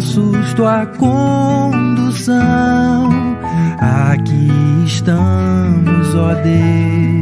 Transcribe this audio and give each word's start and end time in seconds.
passos, 0.00 0.54
tua 0.54 0.86
condução. 0.86 2.40
Aqui 3.78 4.50
estamos, 4.86 6.14
ó 6.14 6.32
Deus 6.34 7.20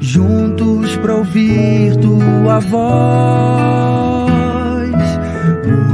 juntos 0.00 0.96
para 0.96 1.16
ouvir 1.16 1.96
tua 1.96 2.58
voz, 2.60 2.80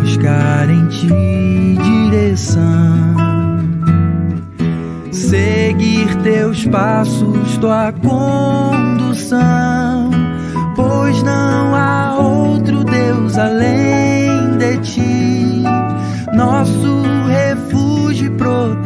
buscar 0.01 0.71
em 0.71 0.87
ti 0.87 1.77
direção, 1.83 2.65
seguir 5.11 6.15
teus 6.23 6.65
passos, 6.67 7.59
tua 7.59 7.93
condução, 7.93 9.31
pois 10.77 11.23
não 11.25 11.75
há 11.75 12.17
outro 12.19 12.85
Deus 12.85 13.37
além 13.37 14.06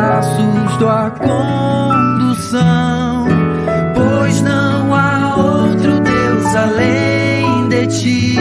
passos, 0.00 0.76
tua 0.78 1.10
condução, 1.10 2.56
pois 3.94 4.40
não 4.40 4.94
há 4.94 5.34
outro 5.36 6.00
além 6.56 7.68
de 7.68 7.86
ti, 7.86 8.38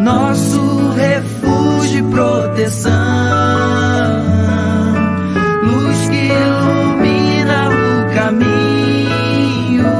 nosso 0.00 0.90
refúgio 0.90 1.98
e 1.98 2.02
proteção, 2.04 2.92
luz 5.62 6.08
que 6.08 6.28
ilumina 6.32 7.68
o 7.68 8.14
caminho, 8.14 9.90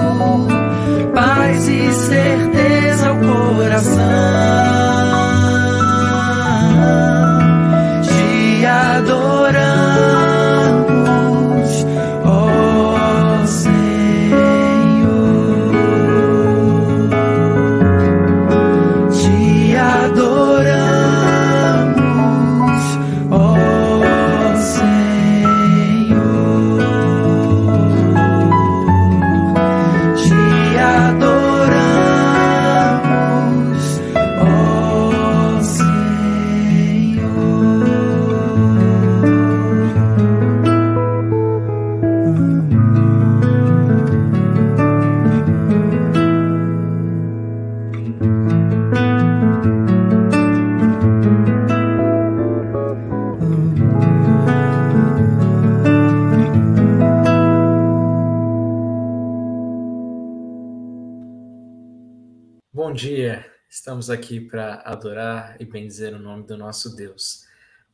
paz 1.14 1.68
e 1.68 1.92
certeza 1.92 3.08
ao 3.08 3.16
coração. 3.16 4.53
Estamos 64.04 64.22
aqui 64.22 64.38
para 64.38 64.82
adorar 64.84 65.56
e 65.58 65.64
bendizer 65.64 66.12
o 66.12 66.18
nome 66.18 66.44
do 66.44 66.58
nosso 66.58 66.94
Deus. 66.94 67.46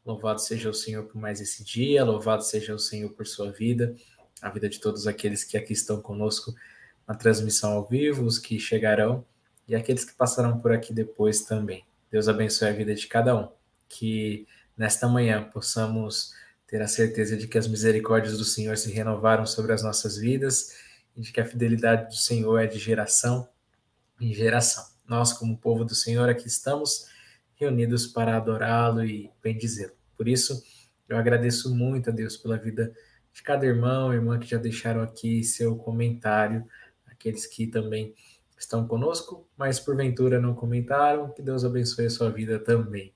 Louvado 0.05 0.41
seja 0.41 0.69
o 0.69 0.75
Senhor 0.75 1.05
por 1.05 1.17
mais 1.21 1.41
esse 1.41 1.63
dia, 1.63 2.03
louvado 2.03 2.43
seja 2.43 2.75
o 2.75 2.81
Senhor 2.81 3.11
por 3.11 3.29
sua 3.29 3.53
vida, 3.53 3.95
a 4.43 4.51
vida 4.51 4.69
de 4.69 4.81
todos 4.81 5.07
aqueles 5.07 5.45
que 5.45 5.57
aqui 5.57 5.73
estão 5.73 6.03
conosco 6.03 6.53
na 7.07 7.15
transmissão 7.15 7.75
ao 7.75 7.87
vivo, 7.87 8.25
os 8.25 8.41
que 8.41 8.59
chegarão 8.59 9.25
e 9.69 9.77
aqueles 9.77 10.05
que 10.05 10.13
passarão 10.13 10.59
por 10.59 10.73
aqui 10.73 10.93
depois 10.93 11.43
também. 11.43 11.85
Deus 12.11 12.27
abençoe 12.27 12.71
a 12.71 12.73
vida 12.73 12.93
de 12.93 13.07
cada 13.07 13.37
um. 13.37 13.49
Que 13.89 14.49
nesta 14.77 15.07
manhã 15.07 15.45
possamos 15.45 16.35
ter 16.67 16.83
a 16.83 16.89
certeza 16.89 17.37
de 17.37 17.47
que 17.47 17.57
as 17.57 17.69
misericórdias 17.69 18.37
do 18.37 18.45
Senhor 18.45 18.77
se 18.77 18.91
renovaram 18.91 19.47
sobre 19.47 19.73
as 19.73 19.85
nossas 19.85 20.17
vidas 20.17 20.75
e 21.17 21.21
de 21.21 21.31
que 21.31 21.41
a 21.41 21.47
fidelidade 21.47 22.09
do 22.09 22.17
Senhor 22.17 22.59
é 22.59 22.67
de 22.67 22.81
geração 22.81 23.49
em 24.21 24.35
geração 24.35 24.91
nós, 25.11 25.33
como 25.33 25.59
povo 25.59 25.85
do 25.85 25.95
Senhor, 25.95 26.29
aqui 26.29 26.47
estamos 26.47 27.07
reunidos 27.57 28.07
para 28.07 28.37
adorá-lo 28.37 29.05
e 29.05 29.29
bendizê-lo. 29.43 29.93
Por 30.17 30.29
isso, 30.29 30.63
eu 31.09 31.17
agradeço 31.17 31.75
muito 31.75 32.11
a 32.11 32.13
Deus 32.13 32.37
pela 32.37 32.57
vida 32.57 32.95
de 33.33 33.43
cada 33.43 33.67
irmão 33.67 34.13
e 34.13 34.17
irmã 34.17 34.39
que 34.39 34.47
já 34.47 34.57
deixaram 34.57 35.03
aqui 35.03 35.43
seu 35.43 35.75
comentário, 35.75 36.65
aqueles 37.07 37.45
que 37.45 37.67
também 37.67 38.15
estão 38.57 38.87
conosco, 38.87 39.45
mas 39.57 39.81
porventura 39.81 40.41
não 40.41 40.55
comentaram, 40.55 41.31
que 41.31 41.43
Deus 41.43 41.65
abençoe 41.65 42.07
a 42.07 42.11
sua 42.11 42.31
vida 42.31 42.59
também. 42.61 43.13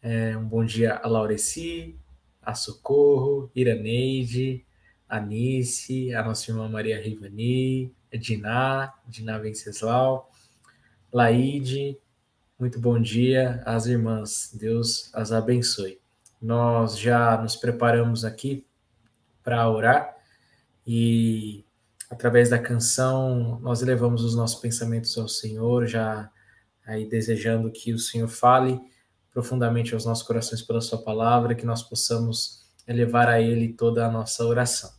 É, 0.00 0.36
um 0.36 0.46
bom 0.46 0.64
dia 0.64 1.00
a 1.02 1.08
Laureci, 1.08 1.98
a 2.40 2.54
Socorro, 2.54 3.50
Iraneide, 3.56 4.64
a 5.08 5.18
Nice, 5.18 6.14
a 6.14 6.22
nossa 6.22 6.50
irmã 6.50 6.68
Maria 6.68 7.00
Rivani, 7.02 7.92
a 8.12 8.16
Diná, 8.16 8.94
Diná 9.08 9.38
Venceslau, 9.38 10.30
Laide, 11.14 11.96
muito 12.58 12.80
bom 12.80 13.00
dia 13.00 13.62
às 13.64 13.86
irmãs. 13.86 14.50
Deus 14.52 15.14
as 15.14 15.30
abençoe. 15.30 16.00
Nós 16.42 16.98
já 16.98 17.40
nos 17.40 17.54
preparamos 17.54 18.24
aqui 18.24 18.66
para 19.40 19.70
orar 19.70 20.16
e 20.84 21.64
através 22.10 22.50
da 22.50 22.58
canção 22.58 23.60
nós 23.62 23.80
elevamos 23.80 24.24
os 24.24 24.34
nossos 24.34 24.60
pensamentos 24.60 25.16
ao 25.16 25.28
Senhor, 25.28 25.86
já 25.86 26.28
aí 26.84 27.08
desejando 27.08 27.70
que 27.70 27.92
o 27.92 27.98
Senhor 27.98 28.26
fale 28.26 28.80
profundamente 29.32 29.94
aos 29.94 30.04
nossos 30.04 30.26
corações 30.26 30.62
pela 30.62 30.80
sua 30.80 31.00
palavra, 31.00 31.54
que 31.54 31.64
nós 31.64 31.80
possamos 31.80 32.64
elevar 32.88 33.28
a 33.28 33.40
ele 33.40 33.72
toda 33.72 34.04
a 34.04 34.10
nossa 34.10 34.44
oração. 34.44 34.90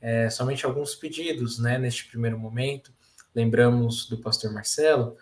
É, 0.00 0.28
somente 0.30 0.66
alguns 0.66 0.96
pedidos, 0.96 1.60
né, 1.60 1.78
neste 1.78 2.08
primeiro 2.08 2.36
momento. 2.36 2.92
Lembramos 3.32 4.08
do 4.08 4.18
pastor 4.18 4.52
Marcelo, 4.52 5.16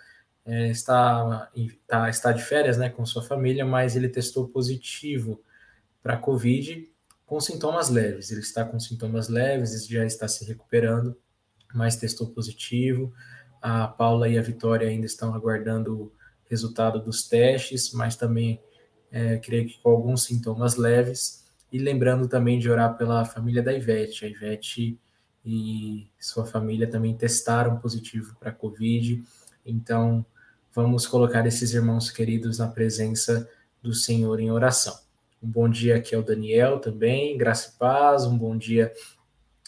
é, 0.48 0.68
está, 0.70 1.50
está, 1.54 2.08
está 2.08 2.32
de 2.32 2.42
férias 2.42 2.78
né, 2.78 2.88
com 2.88 3.04
sua 3.04 3.22
família, 3.22 3.66
mas 3.66 3.94
ele 3.94 4.08
testou 4.08 4.48
positivo 4.48 5.42
para 6.02 6.14
a 6.14 6.16
Covid 6.16 6.90
com 7.26 7.38
sintomas 7.38 7.90
leves. 7.90 8.30
Ele 8.30 8.40
está 8.40 8.64
com 8.64 8.80
sintomas 8.80 9.28
leves, 9.28 9.86
já 9.86 10.06
está 10.06 10.26
se 10.26 10.46
recuperando, 10.46 11.14
mas 11.74 11.96
testou 11.96 12.28
positivo. 12.28 13.12
A 13.60 13.86
Paula 13.86 14.26
e 14.26 14.38
a 14.38 14.42
Vitória 14.42 14.88
ainda 14.88 15.04
estão 15.04 15.34
aguardando 15.34 15.94
o 15.94 16.12
resultado 16.48 16.98
dos 16.98 17.28
testes, 17.28 17.92
mas 17.92 18.16
também 18.16 18.58
é, 19.12 19.36
creio 19.36 19.68
que 19.68 19.78
com 19.82 19.90
alguns 19.90 20.24
sintomas 20.24 20.76
leves. 20.76 21.44
E 21.70 21.78
lembrando 21.78 22.26
também 22.26 22.58
de 22.58 22.70
orar 22.70 22.96
pela 22.96 23.22
família 23.26 23.62
da 23.62 23.74
Ivete. 23.74 24.24
A 24.24 24.28
Ivete 24.28 24.98
e 25.44 26.08
sua 26.18 26.46
família 26.46 26.88
também 26.88 27.14
testaram 27.14 27.78
positivo 27.78 28.34
para 28.40 28.48
a 28.48 28.54
Covid. 28.54 29.22
Então, 29.66 30.24
vamos 30.74 31.06
colocar 31.06 31.46
esses 31.46 31.72
irmãos 31.72 32.10
queridos 32.10 32.58
na 32.58 32.68
presença 32.68 33.48
do 33.82 33.94
Senhor 33.94 34.40
em 34.40 34.50
oração. 34.50 34.98
Um 35.42 35.48
bom 35.48 35.68
dia 35.68 35.96
aqui 35.96 36.14
ao 36.14 36.22
Daniel 36.22 36.78
também, 36.78 37.36
graça 37.36 37.72
e 37.74 37.78
paz. 37.78 38.24
Um 38.24 38.36
bom 38.36 38.56
dia 38.56 38.92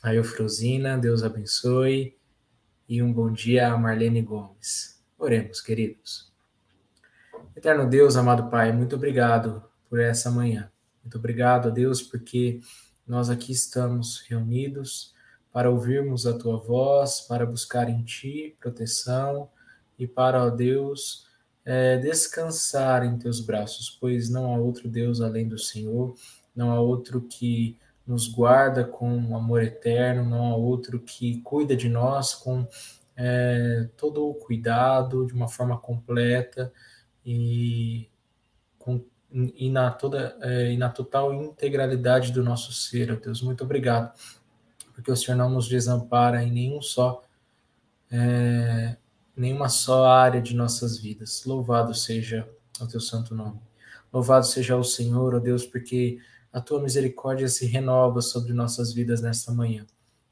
a 0.03 0.15
Eufrosina, 0.15 0.99
Deus 0.99 1.23
abençoe. 1.23 2.17
E 2.89 3.03
um 3.03 3.13
bom 3.13 3.33
dia 3.33 3.73
a 3.73 3.79
Marlene 3.79 4.21
Gomes. 4.21 5.01
Oremos, 5.17 5.61
queridos. 5.61 6.33
Eterno 7.55 7.89
Deus, 7.89 8.17
amado 8.17 8.51
Pai, 8.51 8.73
muito 8.73 8.97
obrigado 8.97 9.63
por 9.89 10.01
essa 10.01 10.31
manhã. 10.31 10.71
Muito 11.03 11.19
obrigado 11.19 11.69
a 11.69 11.71
Deus 11.71 12.03
porque 12.03 12.61
nós 13.07 13.31
aqui 13.31 13.53
estamos 13.53 14.25
reunidos 14.29 15.15
para 15.53 15.71
ouvirmos 15.71 16.27
a 16.27 16.37
tua 16.37 16.57
voz, 16.57 17.21
para 17.23 17.47
buscar 17.47 17.89
em 17.89 18.03
ti 18.03 18.57
proteção 18.61 19.49
e 20.01 20.07
para, 20.07 20.45
ó 20.45 20.51
Deus, 20.51 21.27
é, 21.65 21.99
descansar 21.99 23.05
em 23.05 23.19
teus 23.19 23.41
braços, 23.41 23.97
pois 24.01 24.31
não 24.31 24.53
há 24.53 24.59
outro 24.59 24.89
Deus 24.89 25.21
além 25.21 25.47
do 25.47 25.59
Senhor, 25.59 26.15
não 26.57 26.71
há 26.73 26.81
outro 26.81 27.21
que 27.21 27.79
nos 28.07 28.27
guarda 28.27 28.83
com 28.83 29.37
amor 29.37 29.63
eterno, 29.63 30.29
não 30.29 30.51
há 30.51 30.57
outro 30.57 30.99
que 30.99 31.41
cuida 31.43 31.77
de 31.77 31.89
nós 31.89 32.35
com 32.35 32.67
é, 33.17 33.89
todo 33.97 34.29
o 34.29 34.35
cuidado, 34.35 35.27
de 35.27 35.35
uma 35.35 35.49
forma 35.49 35.79
completa 35.79 36.73
e, 37.25 38.09
com, 38.79 39.05
e, 39.31 39.71
na, 39.71 39.91
toda, 39.91 40.37
é, 40.41 40.73
e 40.73 40.77
na 40.77 40.89
total 40.89 41.33
integralidade 41.33 42.33
do 42.33 42.43
nosso 42.43 42.73
ser, 42.73 43.13
ó 43.13 43.17
Deus. 43.17 43.43
Muito 43.43 43.63
obrigado, 43.63 44.13
porque 44.95 45.13
o 45.13 45.17
Senhor 45.17 45.37
não 45.37 45.51
nos 45.51 45.69
desampara 45.69 46.43
em 46.43 46.51
nenhum 46.51 46.81
só. 46.81 47.23
É, 48.11 48.97
nenhuma 49.37 49.69
só 49.69 50.07
área 50.07 50.41
de 50.41 50.55
nossas 50.55 50.99
vidas. 50.99 51.45
Louvado 51.45 51.95
seja 51.95 52.49
o 52.81 52.87
teu 52.87 53.01
santo 53.01 53.35
nome. 53.35 53.61
Louvado 54.13 54.47
seja 54.47 54.77
o 54.77 54.85
Senhor, 54.85 55.35
ó 55.35 55.39
Deus, 55.39 55.65
porque 55.65 56.19
a 56.53 56.61
tua 56.61 56.83
misericórdia 56.83 57.49
se 57.49 57.67
renova 57.67 58.21
sobre 58.21 58.53
nossas 58.53 58.93
vidas 58.93 59.21
nesta 59.21 59.53
manhã. 59.53 59.87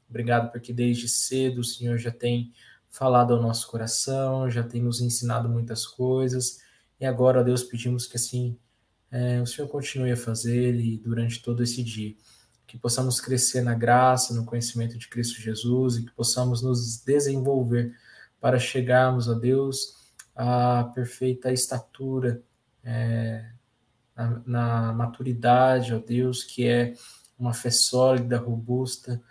Obrigado 0.09 0.51
porque 0.51 0.73
desde 0.73 1.07
cedo 1.07 1.61
o 1.61 1.63
Senhor 1.63 1.97
já 1.97 2.11
tem 2.11 2.51
falado 2.89 3.33
ao 3.33 3.41
nosso 3.41 3.67
coração, 3.67 4.49
já 4.49 4.63
tem 4.63 4.81
nos 4.81 4.99
ensinado 4.99 5.47
muitas 5.47 5.85
coisas. 5.85 6.59
E 6.99 7.05
agora, 7.05 7.39
ó 7.39 7.43
Deus, 7.43 7.63
pedimos 7.63 8.05
que 8.05 8.17
assim 8.17 8.57
é, 9.11 9.41
o 9.41 9.45
Senhor 9.45 9.67
continue 9.67 10.11
a 10.11 10.17
fazer 10.17 10.75
e 10.75 10.97
durante 10.97 11.41
todo 11.41 11.63
esse 11.63 11.83
dia. 11.83 12.15
Que 12.67 12.77
possamos 12.77 13.19
crescer 13.21 13.61
na 13.61 13.73
graça, 13.73 14.33
no 14.33 14.45
conhecimento 14.45 14.97
de 14.97 15.07
Cristo 15.07 15.41
Jesus 15.41 15.97
e 15.97 16.05
que 16.05 16.11
possamos 16.11 16.61
nos 16.61 17.01
desenvolver 17.03 17.95
para 18.39 18.59
chegarmos 18.59 19.29
a 19.29 19.33
Deus 19.33 19.95
à 20.35 20.83
perfeita 20.95 21.51
estatura, 21.51 22.41
é, 22.83 23.45
na, 24.15 24.41
na, 24.45 24.93
maturidade, 24.93 25.93
ó 25.93 25.99
Deus, 25.99 26.43
que 26.43 26.65
é 26.65 26.93
uma 27.37 27.53
fé 27.53 27.69
sólida, 27.69 28.37
robusta, 28.37 29.21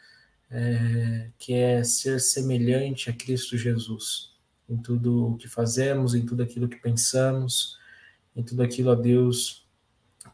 é, 0.50 1.30
que 1.38 1.54
é 1.54 1.82
ser 1.84 2.20
semelhante 2.20 3.10
a 3.10 3.12
Cristo 3.12 3.56
Jesus 3.56 4.38
em 4.68 4.76
tudo 4.76 5.28
o 5.28 5.36
que 5.36 5.48
fazemos, 5.48 6.14
em 6.14 6.24
tudo 6.24 6.42
aquilo 6.42 6.68
que 6.68 6.76
pensamos, 6.76 7.78
em 8.36 8.42
tudo 8.42 8.62
aquilo, 8.62 8.90
ó 8.90 8.94
Deus, 8.94 9.66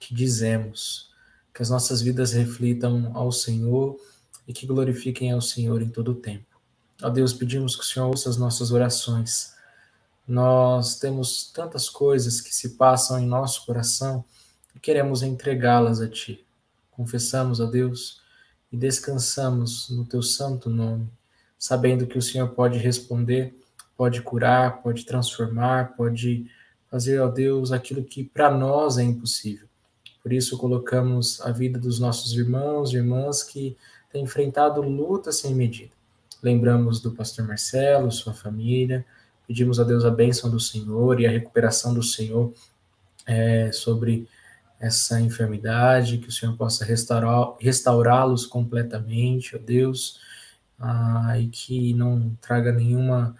que 0.00 0.12
dizemos. 0.12 1.12
Que 1.55 1.62
as 1.62 1.71
nossas 1.71 2.03
vidas 2.03 2.32
reflitam 2.32 3.12
ao 3.15 3.31
Senhor 3.31 3.97
e 4.47 4.53
que 4.53 4.67
glorifiquem 4.67 5.31
ao 5.31 5.41
Senhor 5.41 5.81
em 5.81 5.88
todo 5.88 6.11
o 6.11 6.15
tempo. 6.17 6.54
Ó 7.02 7.11
Deus, 7.11 7.35
pedimos 7.35 7.75
que 7.75 7.82
o 7.82 7.85
Senhor 7.85 8.06
ouça 8.06 8.31
as 8.31 8.37
nossas 8.37 8.70
orações. 8.70 9.52
Nós 10.26 10.96
temos 10.99 11.50
tantas 11.52 11.88
coisas 11.88 12.41
que 12.41 12.55
se 12.55 12.70
passam 12.76 13.19
em 13.19 13.26
nosso 13.26 13.67
coração 13.67 14.25
e 14.75 14.79
queremos 14.79 15.23
entregá-las 15.23 16.00
a 16.00 16.08
Ti. 16.08 16.44
Confessamos 16.93 17.61
a 17.61 17.67
Deus 17.67 18.20
e 18.70 18.76
descansamos 18.76 19.91
no 19.91 20.05
Teu 20.05 20.23
santo 20.23 20.70
nome, 20.70 21.11
sabendo 21.58 22.06
que 22.06 22.17
o 22.17 22.23
Senhor 22.23 22.49
pode 22.50 22.79
responder, 22.79 23.52
pode 23.97 24.23
curar, 24.23 24.81
pode 24.81 25.05
transformar, 25.05 25.97
pode 25.97 26.49
fazer, 26.88 27.20
ó 27.20 27.29
Deus, 27.29 27.73
aquilo 27.73 28.05
que 28.05 28.23
para 28.23 28.56
nós 28.56 28.99
é 28.99 29.02
impossível. 29.02 29.67
Por 30.23 30.32
isso 30.32 30.56
colocamos 30.56 31.40
a 31.40 31.50
vida 31.50 31.79
dos 31.79 31.99
nossos 31.99 32.32
irmãos 32.35 32.93
e 32.93 32.97
irmãs 32.97 33.43
que 33.43 33.76
têm 34.12 34.23
enfrentado 34.23 34.81
luta 34.81 35.32
sem 35.32 35.55
medida 35.55 35.93
Lembramos 36.44 37.00
do 37.00 37.11
pastor 37.11 37.49
Marcelo, 37.49 38.12
sua 38.12 38.35
família, 38.35 39.02
pedimos 39.49 39.81
a 39.81 39.82
Deus 39.82 40.05
a 40.05 40.11
bênção 40.11 40.50
do 40.50 40.61
Senhor 40.61 41.19
e 41.19 41.26
a 41.26 41.31
recuperação 41.31 41.94
do 41.94 42.02
Senhor 42.02 42.52
é, 43.25 43.73
sobre 43.73 44.29
essa 44.79 45.19
enfermidade, 45.19 46.19
que 46.19 46.29
o 46.29 46.31
Senhor 46.31 46.55
possa 46.55 46.85
restaurá-los 46.85 48.44
completamente, 48.44 49.56
ó 49.56 49.58
Deus, 49.58 50.20
ah, 50.79 51.35
e 51.38 51.49
que 51.49 51.94
não 51.94 52.37
traga 52.43 52.70
nenhuma 52.73 53.35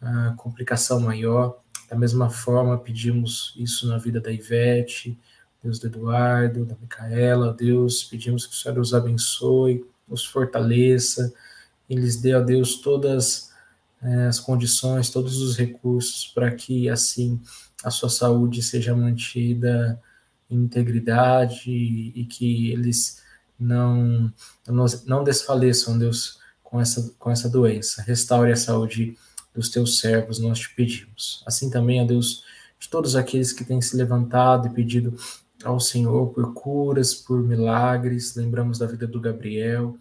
ah, 0.00 0.34
complicação 0.36 0.98
maior. 0.98 1.60
Da 1.88 1.96
mesma 1.96 2.28
forma, 2.28 2.76
pedimos 2.76 3.54
isso 3.56 3.86
na 3.86 3.98
vida 3.98 4.20
da 4.20 4.32
Ivete, 4.32 5.16
Deus 5.62 5.78
do 5.78 5.86
Eduardo, 5.86 6.64
da 6.64 6.74
Micaela, 6.74 7.54
Deus, 7.54 8.02
pedimos 8.02 8.46
que 8.46 8.52
o 8.52 8.56
Senhor 8.56 8.80
os 8.80 8.92
abençoe, 8.92 9.86
os 10.08 10.26
fortaleça, 10.26 11.32
e 11.88 11.94
lhes 11.94 12.16
dê, 12.16 12.32
a 12.32 12.40
Deus, 12.40 12.76
todas 12.76 13.50
é, 14.02 14.26
as 14.26 14.38
condições, 14.38 15.10
todos 15.10 15.40
os 15.40 15.56
recursos 15.56 16.26
para 16.26 16.50
que, 16.50 16.88
assim, 16.88 17.40
a 17.82 17.90
sua 17.90 18.08
saúde 18.08 18.62
seja 18.62 18.94
mantida 18.94 20.00
em 20.50 20.56
integridade 20.56 21.70
e, 21.70 22.12
e 22.20 22.24
que 22.24 22.70
eles 22.70 23.22
não, 23.58 24.32
não 25.06 25.24
desfaleçam, 25.24 25.98
Deus, 25.98 26.38
com 26.62 26.80
essa, 26.80 27.12
com 27.18 27.30
essa 27.30 27.48
doença. 27.48 28.02
Restaure 28.02 28.52
a 28.52 28.56
saúde 28.56 29.16
dos 29.54 29.68
teus 29.70 29.98
servos, 29.98 30.38
nós 30.38 30.58
te 30.58 30.74
pedimos. 30.74 31.42
Assim 31.46 31.70
também, 31.70 32.00
a 32.00 32.04
Deus, 32.04 32.44
de 32.78 32.88
todos 32.88 33.16
aqueles 33.16 33.52
que 33.52 33.64
têm 33.64 33.80
se 33.80 33.96
levantado 33.96 34.68
e 34.68 34.70
pedido 34.70 35.16
ao 35.64 35.80
Senhor 35.80 36.28
por 36.28 36.54
curas, 36.54 37.14
por 37.14 37.42
milagres, 37.42 38.36
lembramos 38.36 38.78
da 38.78 38.86
vida 38.86 39.06
do 39.06 39.20
Gabriel, 39.20 39.96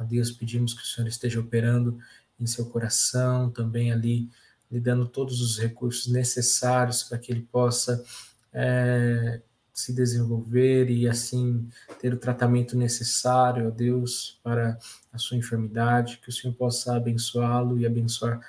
a 0.00 0.02
Deus 0.02 0.32
pedimos 0.32 0.72
que 0.72 0.82
o 0.82 0.86
Senhor 0.86 1.06
esteja 1.06 1.38
operando 1.38 1.98
em 2.40 2.46
seu 2.46 2.64
coração, 2.64 3.50
também 3.50 3.92
ali, 3.92 4.30
lhe 4.72 4.80
dando 4.80 5.06
todos 5.06 5.42
os 5.42 5.58
recursos 5.58 6.10
necessários 6.10 7.02
para 7.02 7.18
que 7.18 7.30
ele 7.30 7.42
possa 7.42 8.02
é, 8.50 9.42
se 9.74 9.92
desenvolver 9.92 10.88
e 10.88 11.06
assim 11.06 11.68
ter 12.00 12.14
o 12.14 12.18
tratamento 12.18 12.78
necessário, 12.78 13.66
a 13.66 13.70
Deus, 13.70 14.40
para 14.42 14.78
a 15.12 15.18
sua 15.18 15.36
enfermidade, 15.36 16.18
que 16.22 16.30
o 16.30 16.32
Senhor 16.32 16.54
possa 16.54 16.96
abençoá-lo 16.96 17.78
e 17.78 17.84
abençoar 17.84 18.40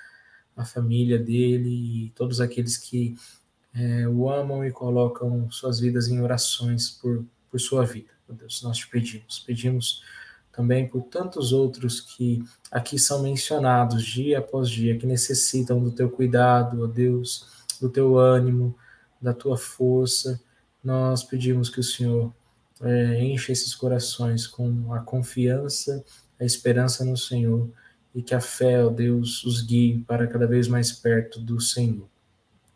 a 0.56 0.64
família 0.64 1.20
dele 1.20 2.06
e 2.06 2.10
todos 2.12 2.40
aqueles 2.40 2.78
que 2.78 3.18
é, 3.74 4.08
o 4.08 4.30
amam 4.30 4.64
e 4.64 4.72
colocam 4.72 5.52
suas 5.52 5.82
vidas 5.82 6.08
em 6.08 6.22
orações 6.22 6.90
por, 6.92 7.26
por 7.50 7.60
sua 7.60 7.86
vida. 7.86 8.10
Deus, 8.30 8.62
nós 8.64 8.78
te 8.78 8.88
pedimos, 8.88 9.40
pedimos 9.40 10.02
também 10.52 10.88
por 10.88 11.04
tantos 11.04 11.54
outros 11.54 12.02
que 12.02 12.44
aqui 12.72 13.00
são 13.00 13.24
mencionados 13.24 14.04
dia 14.04 14.40
após 14.40 14.70
dia, 14.70 14.98
que 14.98 15.06
necessitam 15.06 15.82
do 15.82 15.92
teu 15.92 16.10
cuidado, 16.10 16.84
ó 16.84 16.88
Deus, 16.88 17.48
do 17.80 17.90
teu 17.90 18.18
ânimo, 18.18 18.76
da 19.22 19.34
tua 19.34 19.58
força. 19.58 20.42
Nós 20.84 21.24
pedimos 21.24 21.70
que 21.70 21.80
o 21.80 21.84
Senhor 21.84 22.34
é, 22.82 23.24
encha 23.24 23.52
esses 23.52 23.74
corações 23.76 24.48
com 24.48 24.94
a 24.94 25.00
confiança, 25.00 26.04
a 26.40 26.44
esperança 26.44 27.06
no 27.06 27.16
Senhor 27.16 27.70
e 28.14 28.22
que 28.22 28.36
a 28.36 28.42
fé, 28.42 28.84
ó 28.84 28.90
Deus, 28.90 29.44
os 29.46 29.62
guie 29.62 30.04
para 30.08 30.28
cada 30.28 30.48
vez 30.48 30.68
mais 30.68 30.92
perto 30.92 31.40
do 31.40 31.62
Senhor. 31.62 32.08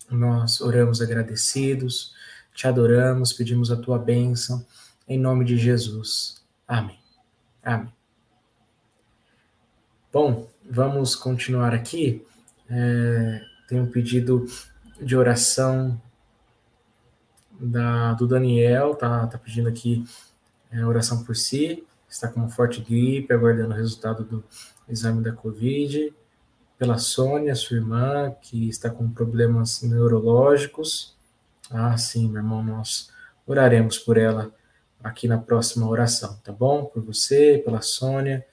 Nós 0.09 0.61
oramos 0.61 1.01
agradecidos, 1.01 2.13
te 2.53 2.67
adoramos, 2.67 3.33
pedimos 3.33 3.71
a 3.71 3.75
tua 3.75 3.97
bênção, 3.97 4.65
em 5.07 5.19
nome 5.19 5.43
de 5.43 5.57
Jesus. 5.57 6.41
Amém. 6.67 7.04
Amém. 7.65 7.91
Bom, 10.13 10.47
vamos 10.69 11.15
continuar 11.15 11.73
aqui. 11.73 12.23
É, 12.69 13.41
tem 13.67 13.81
um 13.81 13.89
pedido 13.89 14.45
de 15.01 15.17
oração 15.17 15.99
da, 17.59 18.13
do 18.13 18.27
Daniel, 18.27 18.93
tá, 18.93 19.25
tá 19.25 19.39
pedindo 19.39 19.67
aqui 19.67 20.05
é, 20.71 20.85
oração 20.85 21.23
por 21.23 21.35
si, 21.35 21.83
está 22.07 22.27
com 22.27 22.41
uma 22.41 22.49
forte 22.49 22.81
gripe, 22.81 23.33
aguardando 23.33 23.73
o 23.73 23.77
resultado 23.77 24.23
do 24.23 24.43
exame 24.87 25.23
da 25.23 25.31
Covid. 25.31 26.13
Pela 26.77 26.99
Sônia, 26.99 27.55
sua 27.55 27.77
irmã, 27.77 28.31
que 28.43 28.69
está 28.69 28.91
com 28.91 29.09
problemas 29.09 29.81
neurológicos. 29.81 31.17
Ah, 31.71 31.97
sim, 31.97 32.27
meu 32.27 32.43
irmão, 32.43 32.63
nós 32.63 33.09
oraremos 33.47 33.97
por 33.97 34.17
ela 34.17 34.53
aqui 35.05 35.27
na 35.27 35.37
próxima 35.37 35.87
oração, 35.87 36.39
tá 36.43 36.51
bom? 36.51 36.85
Por 36.85 37.03
você, 37.03 37.61
pela 37.63 37.79
Sônia, 37.79 38.43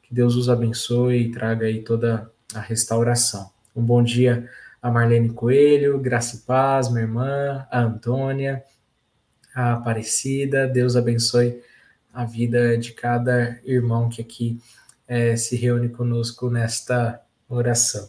que 0.00 0.14
Deus 0.14 0.36
os 0.36 0.48
abençoe 0.48 1.16
e 1.16 1.32
traga 1.32 1.66
aí 1.66 1.82
toda 1.82 2.30
a 2.54 2.60
restauração. 2.60 3.50
Um 3.74 3.82
bom 3.82 4.04
dia 4.04 4.48
a 4.80 4.88
Marlene 4.88 5.30
Coelho, 5.30 5.98
Graça 5.98 6.36
e 6.36 6.38
Paz, 6.40 6.88
minha 6.88 7.02
irmã, 7.02 7.66
a 7.68 7.80
Antônia, 7.80 8.62
a 9.52 9.72
Aparecida, 9.72 10.68
Deus 10.68 10.94
abençoe 10.94 11.60
a 12.14 12.24
vida 12.24 12.78
de 12.78 12.92
cada 12.92 13.58
irmão 13.64 14.08
que 14.08 14.22
aqui 14.22 14.60
é, 15.08 15.34
se 15.34 15.56
reúne 15.56 15.88
conosco 15.88 16.48
nesta 16.48 17.20
oração. 17.48 18.08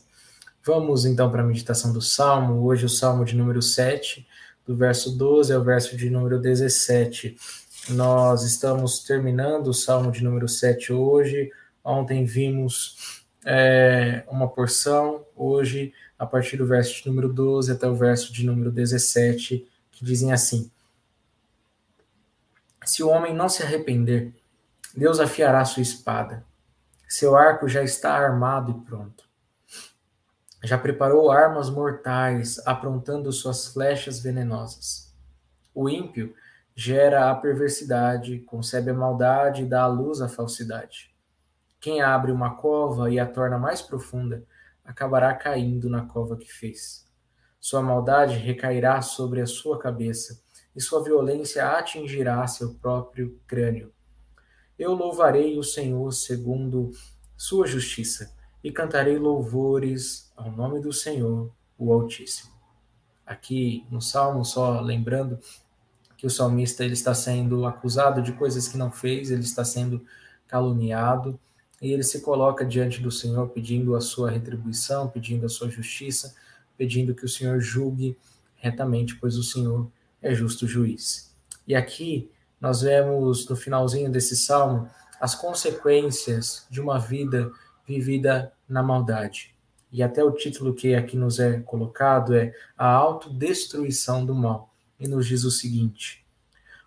Vamos 0.64 1.04
então 1.04 1.32
para 1.32 1.42
a 1.42 1.46
meditação 1.46 1.92
do 1.92 2.02
Salmo. 2.02 2.64
Hoje, 2.64 2.86
o 2.86 2.90
Salmo 2.90 3.26
de 3.26 3.36
número 3.36 3.62
7, 3.62 4.28
do 4.68 4.76
verso 4.76 5.18
12 5.18 5.52
ao 5.52 5.64
verso 5.64 5.98
de 5.98 6.12
número 6.12 6.40
17. 6.40 7.36
Nós 7.90 8.44
estamos 8.44 9.00
terminando 9.00 9.68
o 9.68 9.74
Salmo 9.74 10.12
de 10.12 10.22
número 10.22 10.46
7 10.48 10.92
hoje. 10.92 11.50
Ontem 11.82 12.26
vimos 12.26 13.24
é, 13.46 14.26
uma 14.28 14.50
porção, 14.50 15.26
hoje, 15.34 15.94
a 16.20 16.26
partir 16.26 16.58
do 16.58 16.68
verso 16.68 16.96
de 16.96 17.08
número 17.08 17.32
12 17.32 17.72
até 17.72 17.88
o 17.88 17.96
verso 17.96 18.34
de 18.34 18.46
número 18.46 18.72
17, 18.72 19.66
que 19.90 20.04
dizem 20.04 20.34
assim: 20.34 20.70
Se 22.84 23.02
o 23.02 23.08
homem 23.08 23.34
não 23.34 23.48
se 23.48 23.64
arrepender, 23.64 24.34
Deus 24.94 25.22
afiará 25.22 25.64
sua 25.64 25.82
espada. 25.82 26.44
Seu 27.08 27.38
arco 27.38 27.70
já 27.70 27.84
está 27.84 28.14
armado 28.16 28.72
e 28.72 28.86
pronto. 28.86 29.24
Já 30.62 30.78
preparou 30.78 31.32
armas 31.32 31.70
mortais, 31.70 32.60
aprontando 32.66 33.32
suas 33.32 33.68
flechas 33.68 34.20
venenosas. 34.20 35.14
O 35.74 35.88
ímpio 35.88 36.36
gera 36.80 37.32
a 37.32 37.36
perversidade, 37.36 38.38
concebe 38.42 38.92
a 38.92 38.94
maldade 38.94 39.64
e 39.64 39.66
dá 39.66 39.82
à 39.82 39.88
luz 39.88 40.22
a 40.22 40.30
falsidade. 40.30 41.12
Quem 41.80 42.04
abre 42.04 42.32
uma 42.32 42.56
cova 42.56 43.10
e 43.10 43.20
a 43.20 43.26
torna 43.26 43.58
mais 43.58 43.82
profunda, 43.82 44.46
acabará 44.86 45.34
caindo 45.34 45.90
na 45.90 46.06
cova 46.06 46.38
que 46.38 46.54
fez. 46.54 47.04
Sua 47.60 47.82
maldade 47.82 48.38
recairá 48.38 49.02
sobre 49.02 49.42
a 49.42 49.48
sua 49.48 49.80
cabeça, 49.80 50.40
e 50.76 50.80
sua 50.80 51.04
violência 51.04 51.68
atingirá 51.68 52.46
seu 52.46 52.76
próprio 52.76 53.42
crânio. 53.48 53.92
Eu 54.78 54.94
louvarei 54.94 55.58
o 55.58 55.64
Senhor 55.64 56.12
segundo 56.12 56.92
sua 57.36 57.66
justiça, 57.66 58.36
e 58.64 58.72
cantarei 58.72 59.18
louvores 59.18 60.32
ao 60.38 60.52
nome 60.52 60.80
do 60.80 60.94
Senhor, 60.94 61.52
o 61.76 61.92
Altíssimo. 61.92 62.54
Aqui 63.26 63.84
no 63.90 64.00
Salmo, 64.00 64.46
só 64.46 64.80
lembrando, 64.80 65.40
que 66.18 66.26
o 66.26 66.30
salmista 66.30 66.84
ele 66.84 66.94
está 66.94 67.14
sendo 67.14 67.66
acusado 67.66 68.22
de 68.22 68.34
coisas 68.34 68.68
que 68.68 68.78
não 68.78 68.92
fez, 68.92 69.30
ele 69.30 69.44
está 69.44 69.64
sendo 69.64 70.04
caluniado, 70.48 71.40
e 71.80 71.94
ele 71.94 72.04
se 72.04 72.22
coloca 72.22 72.66
diante 72.66 73.00
do 73.00 73.12
Senhor 73.12 73.50
pedindo 73.50 73.96
a 73.96 74.02
sua 74.02 74.32
retribuição, 74.32 75.08
pedindo 75.08 75.46
a 75.46 75.50
sua 75.50 75.70
justiça, 75.70 76.36
pedindo 76.76 77.14
que 77.14 77.24
o 77.24 77.30
Senhor 77.30 77.60
julgue 77.60 78.18
retamente, 78.56 79.16
pois 79.16 79.38
o 79.38 79.44
Senhor 79.44 79.88
é 80.22 80.34
justo 80.34 80.68
juiz. 80.68 81.32
E 81.68 81.76
aqui 81.76 82.30
nós 82.60 82.82
vemos 82.82 83.48
no 83.48 83.56
finalzinho 83.56 84.12
desse 84.12 84.36
salmo 84.36 84.90
as 85.22 85.36
consequências 85.36 86.66
de 86.70 86.82
uma 86.82 86.98
vida 86.98 87.52
vivida 87.88 88.52
na 88.68 88.82
maldade. 88.82 89.54
E 89.92 90.02
até 90.02 90.24
o 90.24 90.32
título 90.32 90.74
que 90.74 90.96
aqui 90.96 91.16
nos 91.16 91.40
é 91.40 91.60
colocado 91.60 92.36
é 92.36 92.54
A 92.76 92.88
Autodestruição 92.88 94.26
do 94.26 94.34
Mal 94.34 94.70
e 95.00 95.08
nos 95.08 95.28
diz 95.28 95.44
o 95.44 95.52
seguinte: 95.52 96.26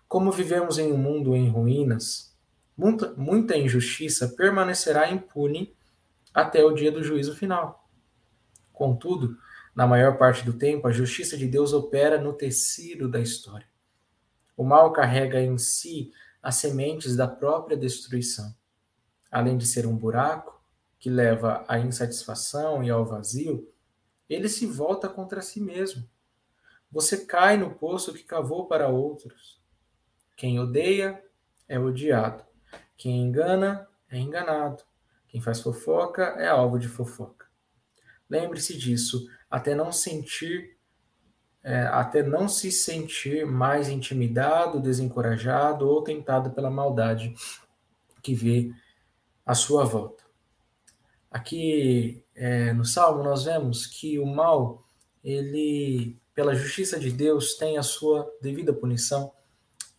Como 0.07 0.31
vivemos 0.31 0.77
em 0.77 0.91
um 0.91 0.97
mundo 0.97 1.35
em 1.35 1.49
ruínas, 1.49 2.35
muita, 2.77 3.13
muita 3.13 3.57
injustiça 3.57 4.27
permanecerá 4.29 5.11
impune 5.11 5.75
até 6.33 6.63
o 6.63 6.73
dia 6.73 6.91
do 6.91 7.03
juízo 7.03 7.35
final. 7.35 7.87
Contudo, 8.73 9.37
na 9.75 9.85
maior 9.87 10.17
parte 10.17 10.43
do 10.43 10.53
tempo, 10.53 10.87
a 10.87 10.91
justiça 10.91 11.37
de 11.37 11.47
Deus 11.47 11.73
opera 11.73 12.19
no 12.19 12.33
tecido 12.33 13.07
da 13.07 13.19
história. 13.19 13.67
O 14.57 14.63
mal 14.63 14.91
carrega 14.91 15.41
em 15.41 15.57
si 15.57 16.11
as 16.41 16.55
sementes 16.55 17.15
da 17.15 17.27
própria 17.27 17.77
destruição. 17.77 18.53
Além 19.31 19.57
de 19.57 19.65
ser 19.65 19.85
um 19.85 19.95
buraco 19.95 20.61
que 20.99 21.09
leva 21.09 21.63
à 21.67 21.79
insatisfação 21.79 22.83
e 22.83 22.89
ao 22.89 23.05
vazio, 23.05 23.71
ele 24.29 24.49
se 24.49 24.65
volta 24.65 25.07
contra 25.07 25.41
si 25.41 25.61
mesmo 25.61 26.07
você 26.91 27.25
cai 27.25 27.55
no 27.55 27.71
poço 27.71 28.13
que 28.13 28.23
cavou 28.23 28.65
para 28.65 28.89
outros. 28.89 29.61
Quem 30.35 30.59
odeia 30.59 31.23
é 31.67 31.79
odiado. 31.79 32.43
Quem 32.97 33.21
engana 33.21 33.87
é 34.09 34.19
enganado. 34.19 34.83
Quem 35.27 35.39
faz 35.39 35.61
fofoca 35.61 36.35
é 36.37 36.47
alvo 36.47 36.77
de 36.77 36.89
fofoca. 36.89 37.47
Lembre-se 38.29 38.77
disso, 38.77 39.29
até 39.49 39.73
não 39.73 39.91
sentir, 39.91 40.77
é, 41.63 41.83
até 41.83 42.21
não 42.21 42.47
se 42.47 42.71
sentir 42.71 43.45
mais 43.45 43.87
intimidado, 43.87 44.81
desencorajado 44.81 45.87
ou 45.87 46.03
tentado 46.03 46.51
pela 46.51 46.69
maldade 46.69 47.33
que 48.21 48.35
vê 48.35 48.71
à 49.45 49.55
sua 49.55 49.85
volta. 49.85 50.23
Aqui 51.29 52.23
é, 52.35 52.73
no 52.73 52.83
Salmo 52.83 53.23
nós 53.23 53.45
vemos 53.45 53.87
que 53.87 54.19
o 54.19 54.25
mal 54.25 54.83
ele 55.23 56.20
pela 56.33 56.55
justiça 56.55 56.99
de 56.99 57.11
Deus, 57.11 57.55
tem 57.55 57.77
a 57.77 57.83
sua 57.83 58.31
devida 58.41 58.73
punição 58.73 59.31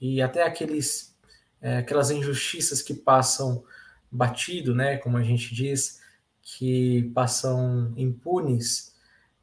e 0.00 0.20
até 0.20 0.42
aqueles, 0.42 1.16
é, 1.60 1.78
aquelas 1.78 2.10
injustiças 2.10 2.82
que 2.82 2.94
passam 2.94 3.62
batido, 4.10 4.74
né, 4.74 4.96
como 4.96 5.16
a 5.16 5.22
gente 5.22 5.54
diz, 5.54 6.00
que 6.42 7.10
passam 7.14 7.92
impunes, 7.96 8.94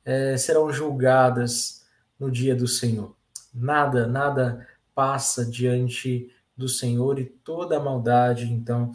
é, 0.03 0.35
serão 0.37 0.71
julgadas 0.71 1.85
no 2.19 2.29
dia 2.29 2.55
do 2.55 2.67
Senhor. 2.67 3.15
Nada, 3.53 4.05
nada 4.05 4.67
passa 4.93 5.45
diante 5.45 6.29
do 6.55 6.67
Senhor 6.67 7.19
e 7.19 7.25
toda 7.25 7.77
a 7.77 7.79
maldade, 7.79 8.51
então, 8.51 8.91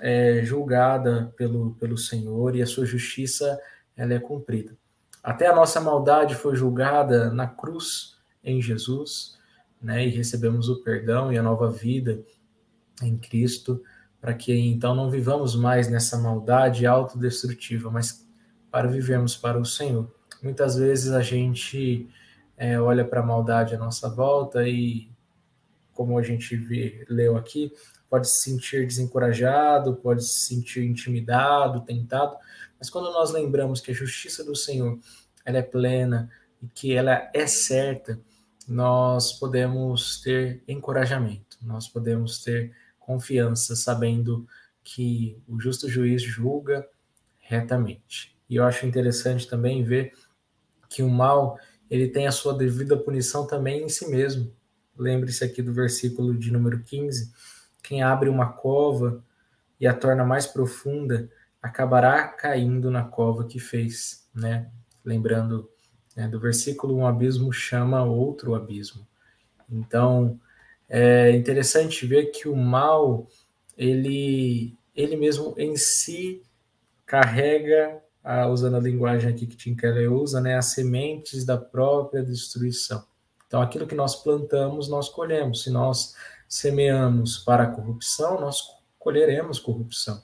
é 0.00 0.42
julgada 0.42 1.32
pelo, 1.36 1.74
pelo 1.74 1.96
Senhor 1.96 2.56
e 2.56 2.62
a 2.62 2.66
sua 2.66 2.84
justiça 2.84 3.60
ela 3.96 4.14
é 4.14 4.18
cumprida. 4.18 4.76
Até 5.24 5.46
a 5.46 5.54
nossa 5.54 5.80
maldade 5.80 6.34
foi 6.34 6.54
julgada 6.54 7.32
na 7.32 7.46
cruz 7.46 8.18
em 8.44 8.60
Jesus, 8.60 9.38
né? 9.80 10.06
E 10.06 10.10
recebemos 10.10 10.68
o 10.68 10.82
perdão 10.82 11.32
e 11.32 11.38
a 11.38 11.42
nova 11.42 11.70
vida 11.70 12.22
em 13.02 13.16
Cristo, 13.16 13.82
para 14.20 14.34
que 14.34 14.54
então 14.54 14.94
não 14.94 15.10
vivamos 15.10 15.56
mais 15.56 15.88
nessa 15.88 16.18
maldade 16.18 16.86
autodestrutiva, 16.86 17.90
mas 17.90 18.28
para 18.70 18.86
vivermos 18.86 19.34
para 19.34 19.58
o 19.58 19.64
Senhor. 19.64 20.12
Muitas 20.42 20.76
vezes 20.76 21.10
a 21.12 21.22
gente 21.22 22.06
é, 22.54 22.78
olha 22.78 23.04
para 23.04 23.20
a 23.20 23.26
maldade 23.26 23.74
à 23.74 23.78
nossa 23.78 24.10
volta 24.10 24.68
e, 24.68 25.08
como 25.94 26.18
a 26.18 26.22
gente 26.22 26.54
vê, 26.54 27.04
leu 27.08 27.36
aqui, 27.36 27.72
pode 28.10 28.28
se 28.28 28.50
sentir 28.50 28.86
desencorajado, 28.86 29.96
pode 29.96 30.22
se 30.22 30.40
sentir 30.46 30.84
intimidado, 30.84 31.80
tentado, 31.80 32.36
mas 32.84 32.90
quando 32.90 33.10
nós 33.12 33.30
lembramos 33.30 33.80
que 33.80 33.92
a 33.92 33.94
justiça 33.94 34.44
do 34.44 34.54
Senhor 34.54 34.98
ela 35.42 35.56
é 35.56 35.62
plena 35.62 36.30
e 36.62 36.66
que 36.66 36.92
ela 36.92 37.30
é 37.32 37.46
certa, 37.46 38.20
nós 38.68 39.32
podemos 39.32 40.20
ter 40.20 40.62
encorajamento, 40.68 41.56
nós 41.62 41.88
podemos 41.88 42.44
ter 42.44 42.76
confiança, 42.98 43.74
sabendo 43.74 44.46
que 44.82 45.42
o 45.48 45.58
justo 45.58 45.88
juiz 45.88 46.20
julga 46.20 46.86
retamente. 47.38 48.36
E 48.50 48.56
eu 48.56 48.64
acho 48.64 48.84
interessante 48.84 49.48
também 49.48 49.82
ver 49.82 50.12
que 50.90 51.02
o 51.02 51.08
mal 51.08 51.58
ele 51.88 52.08
tem 52.08 52.26
a 52.26 52.32
sua 52.32 52.52
devida 52.52 52.98
punição 52.98 53.46
também 53.46 53.84
em 53.84 53.88
si 53.88 54.10
mesmo. 54.10 54.52
Lembre-se 54.94 55.42
aqui 55.42 55.62
do 55.62 55.72
versículo 55.72 56.34
de 56.34 56.52
número 56.52 56.82
15: 56.82 57.32
quem 57.82 58.02
abre 58.02 58.28
uma 58.28 58.52
cova 58.52 59.24
e 59.80 59.86
a 59.86 59.94
torna 59.94 60.22
mais 60.22 60.46
profunda, 60.46 61.30
acabará 61.64 62.28
caindo 62.28 62.90
na 62.90 63.02
cova 63.02 63.46
que 63.46 63.58
fez, 63.58 64.28
né? 64.34 64.70
Lembrando 65.02 65.70
né, 66.14 66.28
do 66.28 66.38
versículo, 66.38 66.94
um 66.94 67.06
abismo 67.06 67.50
chama 67.54 68.04
outro 68.04 68.54
abismo. 68.54 69.06
Então, 69.70 70.38
é 70.86 71.30
interessante 71.30 72.06
ver 72.06 72.26
que 72.26 72.46
o 72.46 72.54
mal, 72.54 73.26
ele, 73.78 74.76
ele 74.94 75.16
mesmo 75.16 75.54
em 75.56 75.74
si 75.74 76.42
carrega, 77.06 77.98
ah, 78.22 78.46
usando 78.46 78.76
a 78.76 78.80
linguagem 78.80 79.30
aqui 79.30 79.46
que 79.46 79.56
Tim 79.56 79.74
Keller 79.74 80.12
usa, 80.12 80.42
né, 80.42 80.58
as 80.58 80.66
sementes 80.66 81.46
da 81.46 81.56
própria 81.56 82.22
destruição. 82.22 83.02
Então, 83.46 83.62
aquilo 83.62 83.86
que 83.86 83.94
nós 83.94 84.22
plantamos, 84.22 84.86
nós 84.86 85.08
colhemos. 85.08 85.62
Se 85.62 85.70
nós 85.70 86.14
semeamos 86.46 87.38
para 87.38 87.64
a 87.64 87.70
corrupção, 87.70 88.38
nós 88.38 88.60
colheremos 88.98 89.58
corrupção 89.58 90.22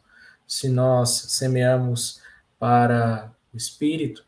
se 0.50 0.69
nós 0.69 1.11
semeamos 1.28 2.21
para 2.59 3.33
o 3.54 3.57
espírito, 3.57 4.25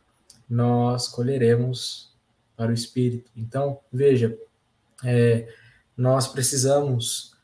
nós 0.48 1.08
colheremos 1.08 2.14
para 2.56 2.70
o 2.70 2.74
espírito. 2.74 3.28
Então, 3.36 3.80
veja, 3.92 4.38
é, 5.02 5.52
nós 5.96 6.28
precisamos 6.28 7.34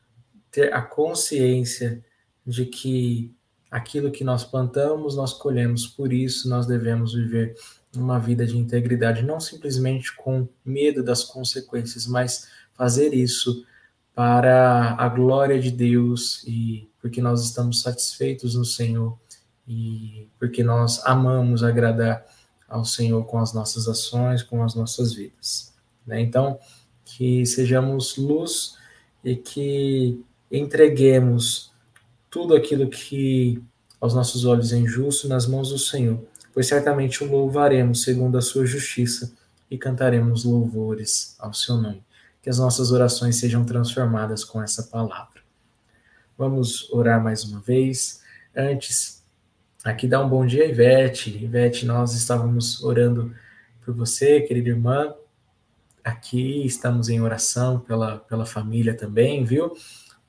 ter 0.49 0.73
a 0.73 0.81
consciência 0.81 2.01
de 2.47 2.65
que 2.65 3.35
aquilo 3.69 4.11
que 4.11 4.23
nós 4.23 4.45
plantamos, 4.45 5.13
nós 5.13 5.33
colhemos. 5.33 5.85
Por 5.85 6.13
isso, 6.13 6.47
nós 6.47 6.65
devemos 6.65 7.13
viver 7.13 7.57
uma 7.93 8.17
vida 8.17 8.47
de 8.47 8.57
integridade, 8.57 9.23
não 9.23 9.41
simplesmente 9.41 10.15
com 10.15 10.47
medo 10.63 11.03
das 11.03 11.21
consequências, 11.25 12.07
mas 12.07 12.47
fazer 12.75 13.13
isso 13.13 13.65
para 14.15 14.95
a 14.97 15.09
glória 15.09 15.59
de 15.59 15.69
Deus 15.69 16.45
e 16.47 16.88
porque 17.01 17.21
nós 17.21 17.43
estamos 17.43 17.81
satisfeitos 17.81 18.55
no 18.55 18.65
Senhor 18.65 19.17
e 19.67 20.27
porque 20.39 20.63
nós 20.63 21.05
amamos 21.05 21.63
agradar 21.63 22.25
ao 22.67 22.85
Senhor 22.85 23.23
com 23.25 23.39
as 23.39 23.53
nossas 23.53 23.87
ações, 23.87 24.43
com 24.43 24.63
as 24.63 24.75
nossas 24.75 25.13
vidas. 25.13 25.73
Né? 26.05 26.21
Então, 26.21 26.59
que 27.05 27.45
sejamos 27.45 28.17
luz 28.17 28.75
e 29.23 29.35
que 29.35 30.23
entreguemos 30.51 31.71
tudo 32.29 32.55
aquilo 32.55 32.89
que 32.89 33.61
aos 33.99 34.13
nossos 34.13 34.45
olhos 34.45 34.71
é 34.71 34.77
injusto 34.77 35.27
nas 35.27 35.45
mãos 35.45 35.69
do 35.69 35.77
Senhor, 35.77 36.23
pois 36.53 36.67
certamente 36.67 37.23
o 37.23 37.29
louvaremos 37.29 38.03
segundo 38.03 38.37
a 38.37 38.41
sua 38.41 38.65
justiça 38.65 39.33
e 39.69 39.77
cantaremos 39.77 40.43
louvores 40.43 41.35
ao 41.37 41.53
seu 41.53 41.75
nome. 41.75 42.03
Que 42.41 42.49
as 42.49 42.57
nossas 42.57 42.91
orações 42.91 43.35
sejam 43.35 43.65
transformadas 43.65 44.43
com 44.43 44.61
essa 44.63 44.83
palavra. 44.83 45.38
Vamos 46.39 46.89
orar 46.93 47.21
mais 47.21 47.43
uma 47.43 47.59
vez. 47.59 48.21
Antes, 48.55 49.21
aqui 49.83 50.07
dá 50.07 50.23
um 50.23 50.29
bom 50.29 50.45
dia, 50.45 50.65
Ivete. 50.65 51.31
Ivete, 51.31 51.85
nós 51.85 52.13
estávamos 52.13 52.81
orando 52.81 53.35
por 53.83 53.93
você, 53.93 54.39
querida 54.39 54.69
irmã. 54.69 55.13
Aqui 56.01 56.65
estamos 56.65 57.09
em 57.09 57.19
oração 57.19 57.81
pela, 57.81 58.19
pela 58.19 58.45
família 58.45 58.95
também, 58.95 59.43
viu? 59.43 59.75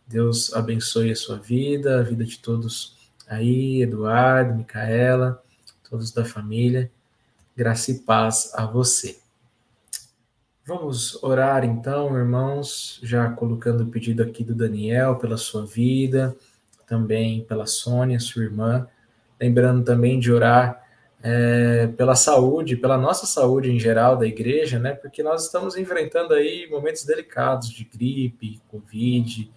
Deus 0.05 0.53
abençoe 0.53 1.13
a 1.13 1.15
sua 1.15 1.39
vida, 1.39 2.01
a 2.01 2.03
vida 2.03 2.25
de 2.25 2.41
todos 2.41 2.97
aí, 3.29 3.81
Eduardo, 3.81 4.57
Micaela, 4.57 5.41
todos 5.89 6.11
da 6.11 6.25
família. 6.25 6.91
Graça 7.57 7.93
e 7.93 8.01
paz 8.01 8.51
a 8.57 8.67
você. 8.67 9.20
Vamos 10.71 11.21
orar 11.21 11.65
então, 11.65 12.17
irmãos, 12.17 13.01
já 13.03 13.29
colocando 13.29 13.83
o 13.83 13.87
pedido 13.89 14.23
aqui 14.23 14.45
do 14.45 14.55
Daniel 14.55 15.17
pela 15.17 15.37
sua 15.37 15.67
vida, 15.67 16.37
também 16.87 17.43
pela 17.43 17.67
Sônia, 17.67 18.21
sua 18.21 18.45
irmã. 18.45 18.87
Lembrando 19.41 19.85
também 19.85 20.21
de 20.21 20.31
orar 20.31 20.81
é, 21.25 21.89
pela 21.97 22.15
saúde, 22.15 22.77
pela 22.77 22.97
nossa 22.97 23.27
saúde 23.27 23.69
em 23.69 23.81
geral 23.81 24.17
da 24.17 24.29
igreja, 24.29 24.79
né? 24.79 24.93
Porque 24.93 25.25
nós 25.25 25.47
estamos 25.47 25.77
enfrentando 25.77 26.35
aí 26.35 26.69
momentos 26.71 27.05
delicados 27.05 27.69
de 27.69 27.83
gripe, 27.83 28.63
Covid 28.69 29.51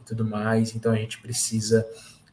e 0.00 0.04
tudo 0.04 0.24
mais, 0.24 0.74
então 0.74 0.90
a 0.90 0.96
gente 0.96 1.22
precisa 1.22 1.86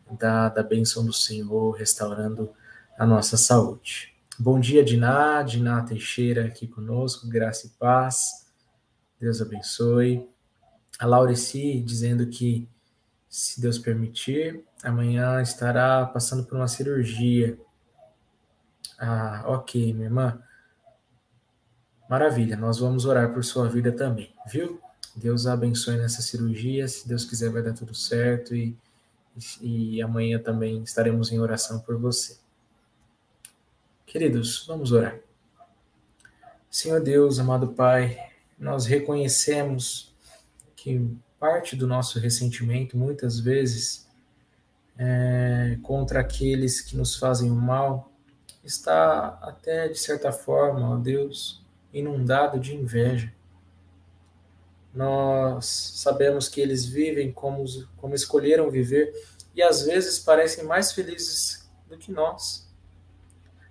da, 0.09 0.49
da 0.49 0.63
bênção 0.63 1.05
do 1.05 1.13
Senhor 1.13 1.73
restaurando 1.73 2.49
a 2.97 3.05
nossa 3.05 3.37
saúde. 3.37 4.12
Bom 4.39 4.59
dia, 4.59 4.83
Diná, 4.83 5.43
Diná 5.43 5.83
Teixeira 5.83 6.45
aqui 6.45 6.67
conosco, 6.67 7.27
graça 7.27 7.67
e 7.67 7.69
paz. 7.69 8.47
Deus 9.19 9.39
abençoe. 9.39 10.27
A 10.97 11.05
Laurici 11.05 11.79
dizendo 11.79 12.25
que, 12.25 12.67
se 13.29 13.61
Deus 13.61 13.77
permitir, 13.77 14.63
amanhã 14.81 15.39
estará 15.39 16.03
passando 16.07 16.43
por 16.45 16.57
uma 16.57 16.67
cirurgia. 16.67 17.59
Ah, 18.97 19.43
ok, 19.45 19.93
minha 19.93 20.07
irmã. 20.07 20.41
Maravilha, 22.09 22.57
nós 22.57 22.79
vamos 22.79 23.05
orar 23.05 23.31
por 23.31 23.43
sua 23.43 23.69
vida 23.69 23.91
também, 23.91 24.33
viu? 24.47 24.81
Deus 25.15 25.45
abençoe 25.45 25.97
nessa 25.97 26.23
cirurgia, 26.23 26.87
se 26.87 27.07
Deus 27.07 27.23
quiser 27.23 27.51
vai 27.51 27.61
dar 27.61 27.73
tudo 27.73 27.93
certo 27.93 28.55
e, 28.55 28.75
e 29.61 30.01
amanhã 30.01 30.39
também 30.39 30.81
estaremos 30.81 31.31
em 31.31 31.39
oração 31.39 31.79
por 31.79 31.99
você. 31.99 32.42
Queridos, 34.05 34.65
vamos 34.67 34.91
orar. 34.91 35.19
Senhor 36.69 37.01
Deus, 37.01 37.39
amado 37.39 37.69
Pai, 37.69 38.17
nós 38.59 38.85
reconhecemos 38.85 40.13
que 40.75 41.15
parte 41.39 41.75
do 41.75 41.87
nosso 41.87 42.19
ressentimento, 42.19 42.97
muitas 42.97 43.39
vezes, 43.39 44.07
é, 44.97 45.77
contra 45.81 46.19
aqueles 46.19 46.81
que 46.81 46.95
nos 46.95 47.15
fazem 47.15 47.49
o 47.51 47.55
mal, 47.55 48.11
está 48.63 49.39
até, 49.41 49.87
de 49.87 49.97
certa 49.99 50.31
forma, 50.31 50.89
ó 50.91 50.97
Deus, 50.97 51.63
inundado 51.91 52.59
de 52.59 52.75
inveja. 52.75 53.33
Nós 54.93 55.65
sabemos 55.95 56.47
que 56.47 56.61
eles 56.61 56.85
vivem 56.85 57.31
como, 57.31 57.65
como 57.97 58.13
escolheram 58.13 58.69
viver 58.69 59.13
e 59.55 59.61
às 59.61 59.83
vezes 59.85 60.19
parecem 60.19 60.63
mais 60.63 60.91
felizes 60.91 61.67
do 61.89 61.97
que 61.97 62.11
nós. 62.11 62.62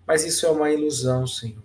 Mas 0.06 0.24
isso 0.24 0.46
é 0.46 0.50
uma 0.50 0.70
ilusão, 0.70 1.26
Senhor. 1.26 1.62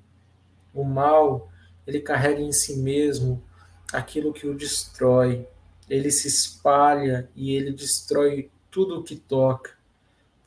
O 0.74 0.84
mal, 0.84 1.52
ele 1.86 2.00
carrega 2.00 2.42
em 2.42 2.52
si 2.52 2.78
mesmo 2.78 3.44
aquilo 3.92 4.34
que 4.34 4.48
o 4.48 4.56
destrói. 4.56 5.48
Ele 5.90 6.12
se 6.12 6.28
espalha 6.28 7.30
e 7.36 7.56
ele 7.56 7.72
destrói 7.72 8.52
tudo 8.70 9.00
o 9.00 9.04
que 9.04 9.16
toca. 9.16 9.72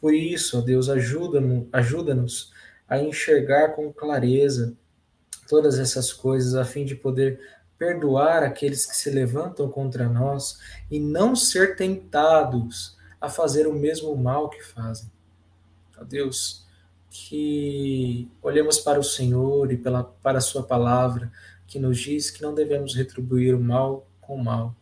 Por 0.01 0.15
isso, 0.15 0.63
Deus, 0.63 0.89
ajuda-nos 0.89 1.67
ajuda 1.73 2.27
a 2.89 2.99
enxergar 2.99 3.71
com 3.71 3.93
clareza 3.93 4.75
todas 5.49 5.79
essas 5.79 6.13
coisas, 6.13 6.55
a 6.55 6.65
fim 6.65 6.85
de 6.85 6.95
poder 6.95 7.41
perdoar 7.79 8.43
aqueles 8.43 8.85
que 8.85 8.97
se 8.97 9.11
levantam 9.11 9.69
contra 9.71 10.09
nós 10.09 10.59
e 10.91 11.01
não 11.01 11.35
ser 11.35 11.77
tentados 11.77 12.97
a 13.21 13.29
fazer 13.29 13.67
o 13.67 13.73
mesmo 13.73 14.15
mal 14.17 14.49
que 14.49 14.63
fazem. 14.63 15.11
Ó 15.99 16.05
Deus, 16.05 16.67
que 17.11 18.31
olhemos 18.41 18.79
para 18.79 19.01
o 19.01 19.05
Senhor 19.05 19.73
e 19.73 19.77
pela, 19.77 20.05
para 20.05 20.39
a 20.39 20.41
Sua 20.41 20.63
palavra, 20.63 21.31
que 21.67 21.79
nos 21.79 21.99
diz 21.99 22.31
que 22.31 22.41
não 22.41 22.55
devemos 22.55 22.95
retribuir 22.95 23.55
o 23.55 23.61
mal 23.61 24.07
com 24.21 24.37
o 24.37 24.45
mal, 24.45 24.75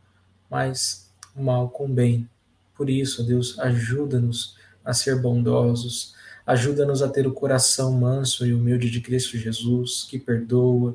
mas 0.50 1.10
o 1.34 1.42
mal 1.42 1.70
com 1.70 1.86
o 1.86 1.88
bem. 1.88 2.28
Por 2.74 2.90
isso, 2.90 3.24
Deus, 3.24 3.58
ajuda-nos 3.58 4.56
a 4.84 4.92
ser 4.92 5.20
bondosos, 5.20 6.14
ajuda-nos 6.46 7.02
a 7.02 7.08
ter 7.08 7.26
o 7.26 7.32
coração 7.32 7.92
manso 7.92 8.46
e 8.46 8.52
humilde 8.52 8.90
de 8.90 9.00
Cristo 9.00 9.36
Jesus, 9.36 10.06
que 10.08 10.18
perdoa, 10.18 10.94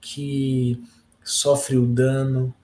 que 0.00 0.80
sofre 1.24 1.76
o 1.76 1.86
dano, 1.86 2.54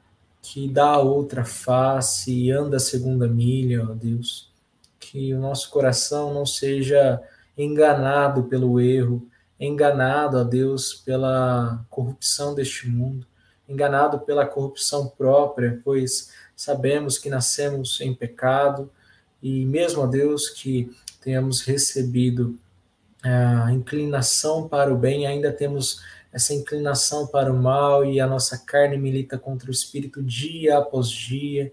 que 0.40 0.68
dá 0.68 0.90
a 0.90 1.00
outra 1.00 1.44
face 1.44 2.32
e 2.32 2.50
anda 2.50 2.76
a 2.76 2.80
segunda 2.80 3.26
milha, 3.26 3.84
ó 3.88 3.94
Deus. 3.94 4.50
Que 5.00 5.34
o 5.34 5.40
nosso 5.40 5.70
coração 5.70 6.32
não 6.32 6.46
seja 6.46 7.20
enganado 7.56 8.44
pelo 8.44 8.80
erro, 8.80 9.26
enganado 9.58 10.38
a 10.38 10.42
Deus 10.42 10.94
pela 10.94 11.84
corrupção 11.88 12.54
deste 12.54 12.88
mundo, 12.88 13.26
enganado 13.68 14.18
pela 14.20 14.46
corrupção 14.46 15.08
própria, 15.08 15.80
pois 15.84 16.30
sabemos 16.56 17.18
que 17.18 17.30
nascemos 17.30 18.00
em 18.00 18.14
pecado 18.14 18.90
e 19.42 19.64
mesmo 19.64 20.02
a 20.02 20.06
Deus 20.06 20.48
que 20.48 20.90
tenhamos 21.20 21.62
recebido 21.62 22.58
a 23.22 23.72
inclinação 23.72 24.68
para 24.68 24.92
o 24.92 24.98
bem, 24.98 25.26
ainda 25.26 25.52
temos 25.52 26.02
essa 26.32 26.54
inclinação 26.54 27.26
para 27.26 27.52
o 27.52 27.56
mal 27.56 28.04
e 28.04 28.20
a 28.20 28.26
nossa 28.26 28.58
carne 28.58 28.96
milita 28.96 29.38
contra 29.38 29.68
o 29.68 29.72
espírito 29.72 30.22
dia 30.22 30.78
após 30.78 31.08
dia, 31.08 31.72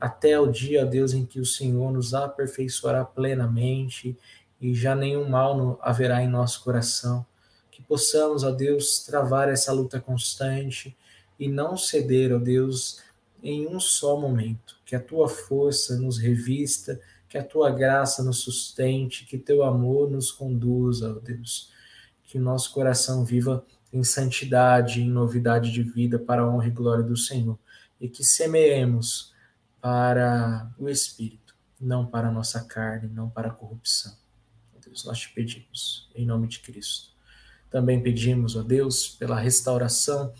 até 0.00 0.38
o 0.40 0.46
dia, 0.46 0.86
Deus, 0.86 1.12
em 1.12 1.26
que 1.26 1.40
o 1.40 1.46
Senhor 1.46 1.92
nos 1.92 2.14
aperfeiçoará 2.14 3.04
plenamente 3.04 4.16
e 4.60 4.74
já 4.74 4.94
nenhum 4.94 5.28
mal 5.28 5.78
haverá 5.82 6.22
em 6.22 6.28
nosso 6.28 6.62
coração. 6.64 7.24
Que 7.70 7.82
possamos, 7.82 8.42
ó 8.42 8.50
Deus, 8.50 9.04
travar 9.04 9.48
essa 9.48 9.72
luta 9.72 10.00
constante 10.00 10.96
e 11.38 11.48
não 11.48 11.76
ceder, 11.76 12.34
ó 12.34 12.38
Deus, 12.38 13.00
em 13.42 13.68
um 13.68 13.78
só 13.78 14.18
momento. 14.18 14.76
Que 14.84 14.96
a 14.96 15.00
tua 15.00 15.28
força 15.28 15.96
nos 15.96 16.18
revista, 16.18 17.00
que 17.28 17.38
a 17.38 17.44
tua 17.44 17.70
graça 17.70 18.22
nos 18.22 18.38
sustente, 18.38 19.26
que 19.26 19.38
teu 19.38 19.62
amor 19.62 20.10
nos 20.10 20.32
conduza, 20.32 21.14
ó 21.16 21.20
Deus. 21.20 21.70
Que 22.24 22.38
o 22.38 22.42
nosso 22.42 22.72
coração 22.72 23.24
viva 23.24 23.64
em 23.92 24.02
santidade, 24.02 25.00
em 25.00 25.08
novidade 25.08 25.70
de 25.70 25.82
vida, 25.82 26.18
para 26.18 26.42
a 26.42 26.48
honra 26.48 26.66
e 26.66 26.70
glória 26.70 27.04
do 27.04 27.16
Senhor. 27.16 27.58
E 28.00 28.08
que 28.08 28.24
semeemos 28.24 29.32
para 29.80 30.70
o 30.78 30.88
Espírito, 30.88 31.54
não 31.80 32.04
para 32.04 32.28
a 32.28 32.32
nossa 32.32 32.64
carne, 32.64 33.08
não 33.08 33.30
para 33.30 33.48
a 33.48 33.54
corrupção. 33.54 34.12
Nós 35.04 35.18
te 35.18 35.32
pedimos, 35.32 36.08
em 36.14 36.26
nome 36.26 36.48
de 36.48 36.60
Cristo. 36.60 37.10
Também 37.70 38.02
pedimos, 38.02 38.56
ó 38.56 38.62
Deus, 38.62 39.08
pela 39.08 39.38
restauração 39.38 40.32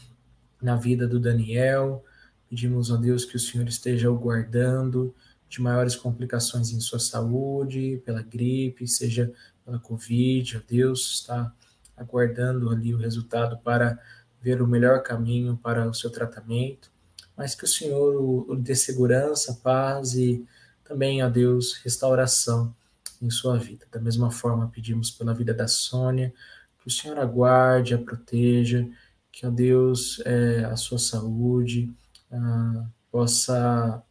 na 0.60 0.76
vida 0.76 1.06
do 1.06 1.20
Daniel. 1.20 2.04
Pedimos, 2.48 2.90
ó 2.90 2.96
Deus, 2.96 3.24
que 3.24 3.36
o 3.36 3.40
Senhor 3.40 3.68
esteja 3.68 4.10
o 4.10 4.18
guardando 4.18 5.14
de 5.48 5.62
maiores 5.62 5.96
complicações 5.96 6.70
em 6.70 6.80
sua 6.80 6.98
saúde, 6.98 8.02
pela 8.04 8.22
gripe, 8.22 8.86
seja 8.86 9.32
pela 9.64 9.78
Covid, 9.78 10.58
ó 10.58 10.60
Deus, 10.68 11.20
está 11.20 11.52
aguardando 11.96 12.70
ali 12.70 12.94
o 12.94 12.98
resultado 12.98 13.58
para 13.58 13.98
ver 14.40 14.62
o 14.62 14.66
melhor 14.66 15.02
caminho 15.02 15.56
para 15.56 15.88
o 15.88 15.94
seu 15.94 16.10
tratamento, 16.10 16.90
mas 17.36 17.54
que 17.54 17.64
o 17.64 17.68
Senhor 17.68 18.50
o 18.50 18.56
dê 18.56 18.74
segurança, 18.74 19.58
paz 19.62 20.14
e 20.14 20.44
também, 20.84 21.22
ó 21.22 21.28
Deus, 21.28 21.74
restauração 21.84 22.74
em 23.22 23.30
sua 23.30 23.58
vida. 23.58 23.86
Da 23.90 24.00
mesma 24.00 24.30
forma, 24.30 24.70
pedimos 24.72 25.10
pela 25.10 25.34
vida 25.34 25.52
da 25.54 25.68
Sônia, 25.68 26.32
que 26.80 26.88
o 26.88 26.90
Senhor 26.90 27.18
aguarde, 27.18 27.94
a 27.94 27.98
proteja, 27.98 28.88
que, 29.30 29.46
ó 29.46 29.50
Deus, 29.50 30.20
é, 30.24 30.64
a 30.64 30.76
sua 30.76 30.98
saúde 30.98 31.92
ah, 32.30 32.86
possa 33.10 34.02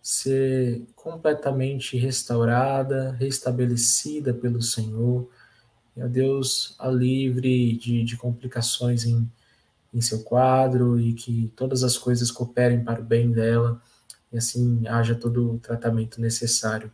ser 0.00 0.86
completamente 0.94 1.96
restaurada, 1.98 3.12
restabelecida 3.12 4.32
pelo 4.32 4.62
Senhor. 4.62 5.28
E, 5.96 6.02
ó 6.02 6.08
Deus, 6.08 6.74
a 6.78 6.88
livre 6.88 7.76
de, 7.76 8.04
de 8.04 8.16
complicações 8.16 9.04
em, 9.04 9.30
em 9.92 10.00
seu 10.00 10.22
quadro 10.22 10.98
e 10.98 11.12
que 11.12 11.52
todas 11.56 11.82
as 11.82 11.98
coisas 11.98 12.30
cooperem 12.30 12.84
para 12.84 13.00
o 13.00 13.04
bem 13.04 13.30
dela 13.30 13.80
e 14.32 14.38
assim 14.38 14.86
haja 14.86 15.14
todo 15.14 15.54
o 15.54 15.58
tratamento 15.58 16.20
necessário 16.20 16.90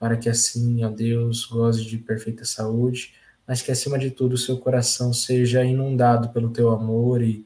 para 0.00 0.16
que 0.16 0.30
assim, 0.30 0.82
ó 0.82 0.88
Deus, 0.88 1.44
goze 1.44 1.84
de 1.84 1.98
perfeita 1.98 2.42
saúde, 2.46 3.14
mas 3.46 3.60
que 3.60 3.70
acima 3.70 3.98
de 3.98 4.10
tudo 4.10 4.32
o 4.32 4.38
seu 4.38 4.56
coração 4.56 5.12
seja 5.12 5.62
inundado 5.62 6.30
pelo 6.30 6.48
teu 6.48 6.70
amor 6.70 7.22
e, 7.22 7.44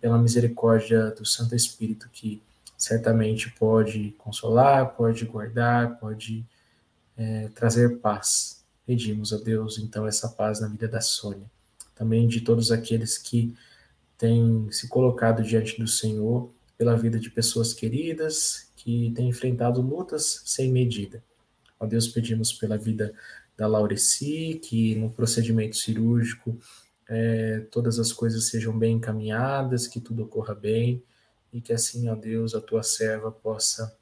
pela 0.00 0.16
misericórdia 0.16 1.10
do 1.10 1.26
Santo 1.26 1.56
Espírito 1.56 2.08
que 2.12 2.40
certamente 2.78 3.50
pode 3.58 4.14
consolar, 4.16 4.94
pode 4.94 5.24
guardar, 5.24 5.98
pode 5.98 6.46
é, 7.16 7.48
trazer 7.48 7.98
paz. 7.98 8.64
Pedimos 8.86 9.32
a 9.32 9.38
Deus 9.38 9.76
então 9.78 10.06
essa 10.06 10.28
paz 10.28 10.60
na 10.60 10.68
vida 10.68 10.86
da 10.86 11.00
Sônia, 11.00 11.50
também 11.96 12.28
de 12.28 12.42
todos 12.42 12.70
aqueles 12.70 13.18
que 13.18 13.56
têm 14.16 14.70
se 14.70 14.86
colocado 14.86 15.42
diante 15.42 15.80
do 15.80 15.88
Senhor 15.88 16.48
pela 16.78 16.96
vida 16.96 17.18
de 17.18 17.28
pessoas 17.28 17.72
queridas 17.72 18.68
que 18.76 19.12
têm 19.16 19.28
enfrentado 19.28 19.80
lutas 19.80 20.42
sem 20.44 20.70
medida. 20.70 21.20
Ó 21.82 21.86
Deus, 21.86 22.06
pedimos 22.06 22.52
pela 22.52 22.78
vida 22.78 23.12
da 23.56 23.66
Laureci, 23.66 24.60
que 24.62 24.94
no 24.94 25.10
procedimento 25.10 25.76
cirúrgico 25.76 26.56
é, 27.08 27.66
todas 27.72 27.98
as 27.98 28.12
coisas 28.12 28.46
sejam 28.46 28.78
bem 28.78 28.98
encaminhadas, 28.98 29.88
que 29.88 30.00
tudo 30.00 30.22
ocorra 30.22 30.54
bem 30.54 31.02
e 31.52 31.60
que 31.60 31.72
assim, 31.72 32.08
ó 32.08 32.14
Deus, 32.14 32.54
a 32.54 32.60
tua 32.60 32.84
serva 32.84 33.32
possa 33.32 33.92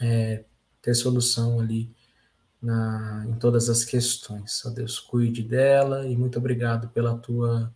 é, 0.00 0.44
ter 0.80 0.94
solução 0.94 1.58
ali 1.58 1.92
na, 2.62 3.26
em 3.28 3.34
todas 3.40 3.68
as 3.68 3.84
questões. 3.84 4.64
Ó 4.64 4.70
Deus, 4.70 5.00
cuide 5.00 5.42
dela 5.42 6.06
e 6.06 6.16
muito 6.16 6.38
obrigado 6.38 6.88
pela 6.90 7.18
tua, 7.18 7.74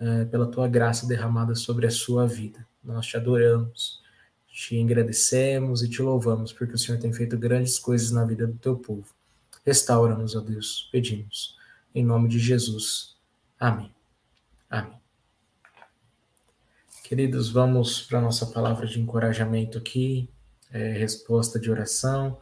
é, 0.00 0.24
pela 0.24 0.48
tua 0.48 0.66
graça 0.66 1.06
derramada 1.06 1.54
sobre 1.54 1.86
a 1.86 1.90
sua 1.92 2.26
vida. 2.26 2.66
Nós 2.82 3.06
te 3.06 3.16
adoramos 3.16 4.02
te 4.54 4.80
agradecemos 4.80 5.82
e 5.82 5.88
te 5.88 6.00
louvamos, 6.00 6.52
porque 6.52 6.74
o 6.74 6.78
Senhor 6.78 7.00
tem 7.00 7.12
feito 7.12 7.36
grandes 7.36 7.76
coisas 7.76 8.12
na 8.12 8.24
vida 8.24 8.46
do 8.46 8.56
teu 8.56 8.76
povo. 8.76 9.04
Restaura-nos, 9.66 10.36
ó 10.36 10.40
Deus, 10.40 10.88
pedimos. 10.92 11.56
Em 11.92 12.04
nome 12.04 12.28
de 12.28 12.38
Jesus. 12.38 13.16
Amém. 13.58 13.92
Amém. 14.70 14.96
Queridos, 17.02 17.50
vamos 17.50 18.02
para 18.02 18.20
a 18.20 18.22
nossa 18.22 18.46
palavra 18.46 18.86
de 18.86 19.00
encorajamento 19.00 19.76
aqui, 19.76 20.30
é, 20.70 20.92
resposta 20.92 21.58
de 21.58 21.68
oração. 21.68 22.40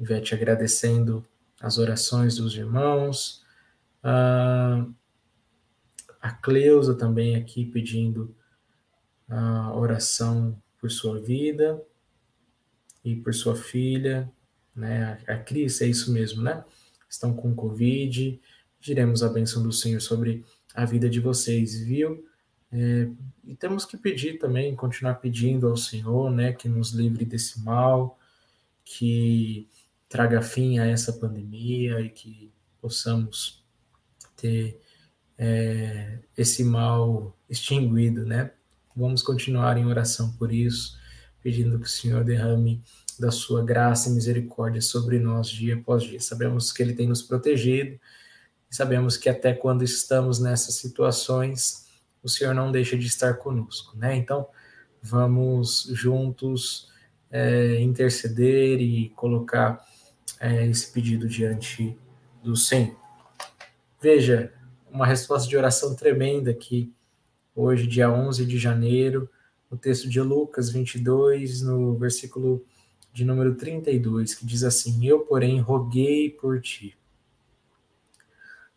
Ivete 0.00 0.34
agradecendo 0.34 1.22
as 1.60 1.76
orações 1.76 2.36
dos 2.36 2.56
irmãos. 2.56 3.44
Ah, 4.02 4.86
a 6.18 6.30
Cleusa 6.30 6.94
também 6.94 7.36
aqui 7.36 7.66
pedindo 7.66 8.34
a 9.28 9.74
oração 9.74 10.61
por 10.82 10.90
sua 10.90 11.20
vida 11.20 11.80
e 13.04 13.14
por 13.14 13.32
sua 13.32 13.54
filha, 13.54 14.28
né? 14.74 15.16
A 15.28 15.36
Cris, 15.36 15.80
é 15.80 15.86
isso 15.86 16.12
mesmo, 16.12 16.42
né? 16.42 16.64
Estão 17.08 17.32
com 17.32 17.54
Covid. 17.54 18.40
Diremos 18.80 19.22
a 19.22 19.28
bênção 19.28 19.62
do 19.62 19.70
Senhor 19.70 20.00
sobre 20.00 20.44
a 20.74 20.84
vida 20.84 21.08
de 21.08 21.20
vocês, 21.20 21.78
viu? 21.78 22.26
É, 22.72 23.08
e 23.44 23.54
temos 23.54 23.84
que 23.84 23.96
pedir 23.96 24.40
também, 24.40 24.74
continuar 24.74 25.14
pedindo 25.16 25.68
ao 25.68 25.76
Senhor, 25.76 26.30
né, 26.32 26.52
que 26.52 26.68
nos 26.68 26.92
livre 26.92 27.24
desse 27.24 27.60
mal, 27.60 28.18
que 28.84 29.68
traga 30.08 30.42
fim 30.42 30.78
a 30.78 30.86
essa 30.86 31.12
pandemia 31.12 32.00
e 32.00 32.08
que 32.08 32.50
possamos 32.80 33.62
ter 34.36 34.80
é, 35.38 36.18
esse 36.36 36.64
mal 36.64 37.36
extinguido, 37.48 38.24
né? 38.26 38.52
Vamos 38.96 39.22
continuar 39.22 39.76
em 39.76 39.86
oração 39.86 40.32
por 40.32 40.52
isso, 40.52 40.98
pedindo 41.42 41.78
que 41.78 41.86
o 41.86 41.90
Senhor 41.90 42.24
derrame 42.24 42.82
da 43.18 43.30
sua 43.30 43.64
graça 43.64 44.08
e 44.08 44.12
misericórdia 44.12 44.80
sobre 44.80 45.18
nós 45.18 45.48
dia 45.48 45.76
após 45.76 46.02
dia. 46.02 46.20
Sabemos 46.20 46.72
que 46.72 46.82
Ele 46.82 46.94
tem 46.94 47.08
nos 47.08 47.22
protegido 47.22 47.98
sabemos 48.72 49.18
que 49.18 49.28
até 49.28 49.52
quando 49.52 49.84
estamos 49.84 50.40
nessas 50.40 50.76
situações, 50.76 51.86
o 52.22 52.28
Senhor 52.28 52.54
não 52.54 52.72
deixa 52.72 52.96
de 52.96 53.06
estar 53.06 53.34
conosco, 53.34 53.96
né? 53.96 54.16
Então, 54.16 54.48
vamos 55.02 55.90
juntos 55.92 56.90
é, 57.30 57.78
interceder 57.80 58.80
e 58.80 59.10
colocar 59.10 59.84
é, 60.40 60.66
esse 60.66 60.90
pedido 60.90 61.28
diante 61.28 61.96
do 62.42 62.56
Senhor. 62.56 62.96
Veja, 64.00 64.52
uma 64.90 65.06
resposta 65.06 65.46
de 65.48 65.56
oração 65.56 65.94
tremenda 65.94 66.50
aqui 66.50 66.92
hoje, 67.54 67.86
dia 67.86 68.10
11 68.10 68.44
de 68.46 68.58
janeiro, 68.58 69.28
o 69.70 69.76
texto 69.76 70.08
de 70.08 70.20
Lucas 70.20 70.70
22, 70.70 71.62
no 71.62 71.96
versículo 71.96 72.64
de 73.12 73.24
número 73.24 73.54
32, 73.54 74.34
que 74.34 74.44
diz 74.44 74.64
assim: 74.64 75.06
Eu, 75.06 75.20
porém, 75.20 75.60
roguei 75.60 76.30
por 76.30 76.60
ti. 76.60 76.96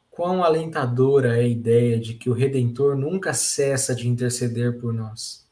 Quão 0.10 0.44
alentadora 0.44 1.36
é 1.38 1.42
a 1.42 1.48
ideia 1.48 2.00
de 2.00 2.14
que 2.14 2.30
o 2.30 2.34
Redentor 2.34 2.96
nunca 2.96 3.34
cessa 3.34 3.94
de 3.94 4.08
interceder 4.08 4.80
por 4.80 4.94
nós. 4.94 5.46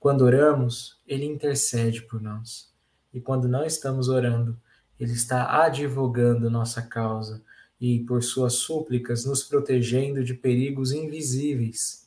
Quando 0.00 0.22
oramos, 0.22 0.98
ele 1.06 1.26
intercede 1.26 2.00
por 2.02 2.20
nós. 2.20 2.72
E 3.12 3.20
quando 3.20 3.48
não 3.48 3.64
estamos 3.64 4.08
orando, 4.08 4.58
ele 4.98 5.12
está 5.12 5.64
advogando 5.64 6.50
nossa 6.50 6.80
causa 6.80 7.42
e, 7.78 8.00
por 8.00 8.22
suas 8.22 8.54
súplicas, 8.54 9.26
nos 9.26 9.42
protegendo 9.42 10.24
de 10.24 10.32
perigos 10.32 10.92
invisíveis 10.92 12.05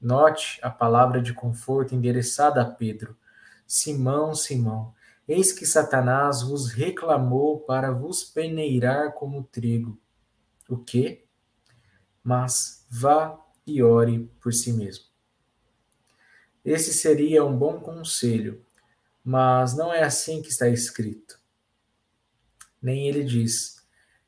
Note 0.00 0.58
a 0.62 0.70
palavra 0.70 1.20
de 1.20 1.32
conforto 1.32 1.94
endereçada 1.94 2.60
a 2.60 2.64
Pedro. 2.64 3.16
Simão, 3.66 4.34
Simão, 4.34 4.94
eis 5.26 5.52
que 5.52 5.66
Satanás 5.66 6.42
vos 6.42 6.70
reclamou 6.70 7.60
para 7.60 7.90
vos 7.90 8.22
peneirar 8.22 9.12
como 9.12 9.42
trigo. 9.44 9.98
O 10.68 10.76
quê? 10.76 11.24
Mas 12.22 12.84
vá 12.90 13.38
e 13.66 13.82
ore 13.82 14.30
por 14.40 14.52
si 14.52 14.72
mesmo. 14.72 15.04
Esse 16.64 16.92
seria 16.92 17.44
um 17.44 17.56
bom 17.56 17.80
conselho, 17.80 18.64
mas 19.24 19.76
não 19.76 19.92
é 19.92 20.02
assim 20.02 20.42
que 20.42 20.48
está 20.48 20.68
escrito. 20.68 21.40
Nem 22.82 23.08
ele 23.08 23.24
diz, 23.24 23.76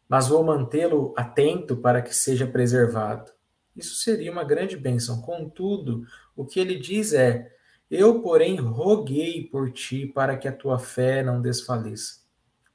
mas 0.09 0.29
vou 0.29 0.43
mantê-lo 0.43 1.13
atento 1.17 1.77
para 1.77 2.01
que 2.01 2.15
seja 2.15 2.47
preservado. 2.47 3.33
Isso 3.79 3.95
seria 3.95 4.33
uma 4.33 4.43
grande 4.43 4.77
bênção. 4.77 5.23
Contudo, 5.23 6.05
o 6.35 6.45
que 6.45 6.59
ele 6.59 6.77
diz 6.77 7.13
é: 7.13 7.55
Eu, 7.89 8.21
porém, 8.21 8.57
roguei 8.57 9.45
por 9.45 9.71
ti 9.71 10.05
para 10.05 10.37
que 10.37 10.49
a 10.49 10.53
tua 10.53 10.79
fé 10.81 11.23
não 11.23 11.41
desfaleça. 11.41 12.21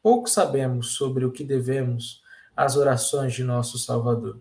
Pouco 0.01 0.29
sabemos 0.29 0.93
sobre 0.93 1.25
o 1.25 1.31
que 1.31 1.43
devemos 1.43 2.21
às 2.55 2.77
orações 2.77 3.33
de 3.33 3.43
nosso 3.43 3.77
Salvador. 3.77 4.39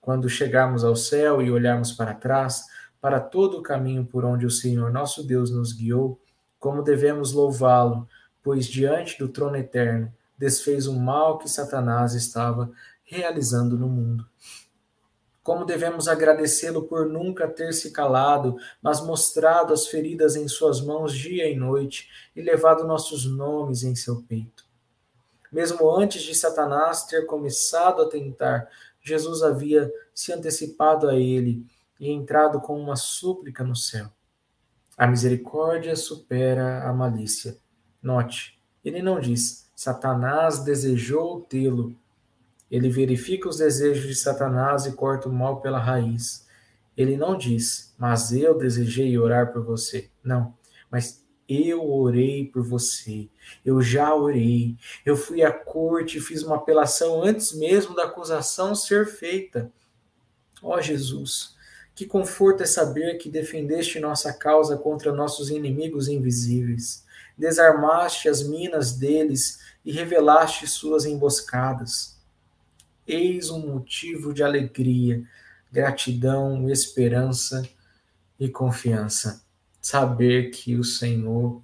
Quando 0.00 0.28
chegarmos 0.28 0.84
ao 0.84 0.94
céu 0.94 1.42
e 1.42 1.50
olharmos 1.50 1.92
para 1.92 2.14
trás, 2.14 2.64
para 3.00 3.18
todo 3.18 3.58
o 3.58 3.62
caminho 3.62 4.06
por 4.06 4.24
onde 4.24 4.46
o 4.46 4.50
Senhor 4.50 4.92
nosso 4.92 5.26
Deus 5.26 5.50
nos 5.50 5.72
guiou, 5.72 6.20
como 6.58 6.82
devemos 6.82 7.32
louvá-lo, 7.32 8.08
pois 8.42 8.66
diante 8.66 9.18
do 9.18 9.28
trono 9.28 9.56
eterno 9.56 10.12
desfez 10.38 10.86
o 10.86 10.98
mal 10.98 11.38
que 11.38 11.48
Satanás 11.48 12.14
estava 12.14 12.70
realizando 13.04 13.76
no 13.78 13.88
mundo. 13.88 14.26
Como 15.44 15.66
devemos 15.66 16.08
agradecê-lo 16.08 16.84
por 16.84 17.06
nunca 17.06 17.46
ter 17.46 17.74
se 17.74 17.90
calado, 17.90 18.56
mas 18.80 19.02
mostrado 19.02 19.74
as 19.74 19.86
feridas 19.86 20.36
em 20.36 20.48
suas 20.48 20.80
mãos 20.80 21.14
dia 21.14 21.46
e 21.46 21.54
noite 21.54 22.08
e 22.34 22.40
levado 22.40 22.86
nossos 22.86 23.26
nomes 23.26 23.82
em 23.84 23.94
seu 23.94 24.22
peito. 24.22 24.64
Mesmo 25.52 25.94
antes 25.94 26.22
de 26.22 26.34
Satanás 26.34 27.04
ter 27.04 27.26
começado 27.26 28.00
a 28.00 28.08
tentar, 28.08 28.70
Jesus 29.02 29.42
havia 29.42 29.92
se 30.14 30.32
antecipado 30.32 31.10
a 31.10 31.14
ele 31.14 31.66
e 32.00 32.10
entrado 32.10 32.58
com 32.58 32.80
uma 32.80 32.96
súplica 32.96 33.62
no 33.62 33.76
céu. 33.76 34.06
A 34.96 35.06
misericórdia 35.06 35.94
supera 35.94 36.88
a 36.88 36.92
malícia. 36.94 37.58
Note, 38.02 38.58
ele 38.82 39.02
não 39.02 39.20
diz: 39.20 39.70
Satanás 39.76 40.60
desejou 40.64 41.42
tê-lo, 41.42 41.94
ele 42.74 42.90
verifica 42.90 43.48
os 43.48 43.58
desejos 43.58 44.04
de 44.08 44.16
Satanás 44.16 44.84
e 44.84 44.94
corta 44.94 45.28
o 45.28 45.32
mal 45.32 45.60
pela 45.60 45.78
raiz. 45.78 46.44
Ele 46.96 47.16
não 47.16 47.38
diz, 47.38 47.94
mas 47.96 48.32
eu 48.32 48.58
desejei 48.58 49.16
orar 49.16 49.52
por 49.52 49.62
você. 49.62 50.10
Não, 50.24 50.52
mas 50.90 51.24
eu 51.48 51.88
orei 51.88 52.46
por 52.46 52.64
você. 52.64 53.28
Eu 53.64 53.80
já 53.80 54.12
orei. 54.12 54.76
Eu 55.06 55.16
fui 55.16 55.44
à 55.44 55.52
corte 55.52 56.18
e 56.18 56.20
fiz 56.20 56.42
uma 56.42 56.56
apelação 56.56 57.22
antes 57.22 57.52
mesmo 57.52 57.94
da 57.94 58.06
acusação 58.06 58.74
ser 58.74 59.06
feita. 59.06 59.70
Ó 60.60 60.76
oh, 60.76 60.82
Jesus, 60.82 61.54
que 61.94 62.04
conforto 62.04 62.64
é 62.64 62.66
saber 62.66 63.18
que 63.18 63.30
defendeste 63.30 64.00
nossa 64.00 64.32
causa 64.32 64.76
contra 64.76 65.12
nossos 65.12 65.48
inimigos 65.48 66.08
invisíveis. 66.08 67.04
desarmaste 67.38 68.28
as 68.28 68.42
minas 68.42 68.94
deles 68.94 69.60
e 69.84 69.92
revelaste 69.92 70.66
suas 70.66 71.04
emboscadas. 71.04 72.13
Eis 73.06 73.50
um 73.50 73.66
motivo 73.66 74.32
de 74.32 74.42
alegria, 74.42 75.22
gratidão, 75.70 76.70
esperança 76.70 77.68
e 78.38 78.48
confiança. 78.48 79.44
Saber 79.80 80.50
que 80.50 80.76
o 80.76 80.84
Senhor 80.84 81.62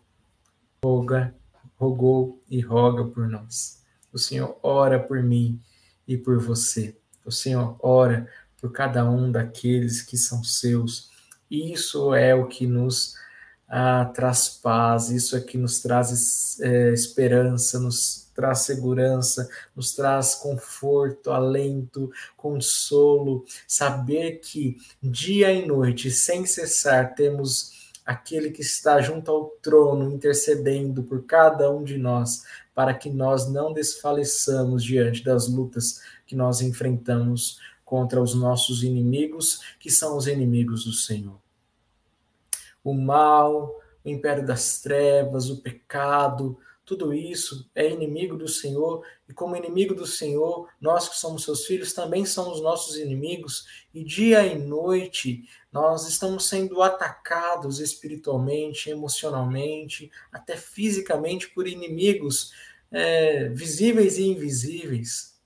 roga, 0.85 1.35
rogou 1.76 2.40
e 2.50 2.61
roga 2.61 3.05
por 3.05 3.26
nós. 3.29 3.83
O 4.12 4.18
Senhor 4.18 4.59
ora 4.62 4.98
por 4.98 5.22
mim 5.22 5.61
e 6.07 6.16
por 6.16 6.38
você. 6.38 6.96
O 7.24 7.31
Senhor 7.31 7.76
ora 7.81 8.29
por 8.61 8.72
cada 8.72 9.09
um 9.09 9.31
daqueles 9.33 10.03
que 10.03 10.18
são 10.18 10.44
seus. 10.44 11.09
Isso 11.50 12.14
é 12.14 12.35
o 12.35 12.46
que 12.46 12.66
nos 12.66 13.14
ah, 13.68 14.05
traz 14.05 14.48
paz, 14.48 15.11
isso 15.11 15.37
é 15.37 15.40
que 15.40 15.57
nos 15.57 15.79
traz 15.79 16.61
é, 16.61 16.92
esperança, 16.92 17.79
nos 17.79 18.29
traz 18.40 18.61
segurança, 18.61 19.46
nos 19.76 19.92
traz 19.92 20.35
conforto, 20.35 21.31
alento, 21.31 22.11
consolo, 22.38 23.44
saber 23.68 24.40
que 24.40 24.79
dia 25.03 25.53
e 25.53 25.66
noite, 25.66 26.11
sem 26.11 26.46
cessar, 26.46 27.14
temos 27.14 27.92
aquele 28.07 28.50
que 28.50 28.62
está 28.62 28.98
junto 29.03 29.31
ao 29.31 29.44
trono, 29.62 30.11
intercedendo 30.11 31.03
por 31.03 31.24
cada 31.24 31.70
um 31.70 31.85
de 31.85 31.98
nós, 31.98 32.44
para 32.74 32.94
que 32.94 33.11
nós 33.11 33.46
não 33.46 33.74
desfaleçamos 33.74 34.83
diante 34.83 35.22
das 35.22 35.46
lutas 35.46 36.00
que 36.26 36.35
nós 36.35 36.62
enfrentamos 36.62 37.61
contra 37.85 38.22
os 38.22 38.35
nossos 38.35 38.83
inimigos, 38.83 39.61
que 39.79 39.90
são 39.90 40.16
os 40.16 40.26
inimigos 40.26 40.85
do 40.85 40.92
Senhor. 40.92 41.38
O 42.83 42.94
mal, 42.94 43.79
o 44.03 44.09
império 44.09 44.46
das 44.46 44.81
trevas, 44.81 45.50
o 45.50 45.61
pecado, 45.61 46.59
tudo 46.90 47.14
isso 47.14 47.70
é 47.72 47.88
inimigo 47.88 48.37
do 48.37 48.48
Senhor, 48.48 49.07
e 49.29 49.33
como 49.33 49.55
inimigo 49.55 49.94
do 49.94 50.05
Senhor, 50.05 50.68
nós 50.81 51.09
que 51.09 51.16
somos 51.16 51.44
seus 51.44 51.64
filhos 51.64 51.92
também 51.92 52.26
somos 52.26 52.61
nossos 52.61 52.96
inimigos, 52.96 53.64
e 53.94 54.03
dia 54.03 54.44
e 54.44 54.59
noite 54.59 55.48
nós 55.70 56.09
estamos 56.09 56.48
sendo 56.48 56.83
atacados 56.83 57.79
espiritualmente, 57.79 58.90
emocionalmente, 58.90 60.11
até 60.33 60.57
fisicamente 60.57 61.48
por 61.50 61.68
inimigos 61.68 62.53
é, 62.90 63.48
visíveis 63.50 64.18
e 64.18 64.24
invisíveis. 64.24 65.38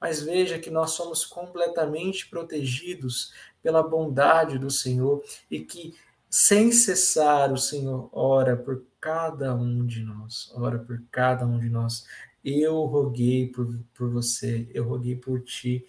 Mas 0.00 0.22
veja 0.22 0.56
que 0.60 0.70
nós 0.70 0.92
somos 0.92 1.24
completamente 1.24 2.28
protegidos 2.28 3.32
pela 3.60 3.82
bondade 3.82 4.56
do 4.56 4.70
Senhor 4.70 5.20
e 5.50 5.58
que 5.58 5.96
sem 6.34 6.72
cessar, 6.72 7.52
o 7.52 7.58
Senhor 7.58 8.08
ora 8.10 8.56
por 8.56 8.82
cada 8.98 9.54
um 9.54 9.84
de 9.84 10.02
nós, 10.02 10.50
ora 10.54 10.78
por 10.78 11.02
cada 11.10 11.46
um 11.46 11.58
de 11.58 11.68
nós. 11.68 12.06
Eu 12.42 12.86
roguei 12.86 13.48
por, 13.48 13.78
por 13.92 14.08
você, 14.08 14.66
eu 14.72 14.88
roguei 14.88 15.14
por 15.14 15.42
ti. 15.42 15.86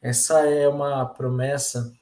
Essa 0.00 0.40
é 0.48 0.66
uma 0.66 1.04
promessa, 1.04 1.92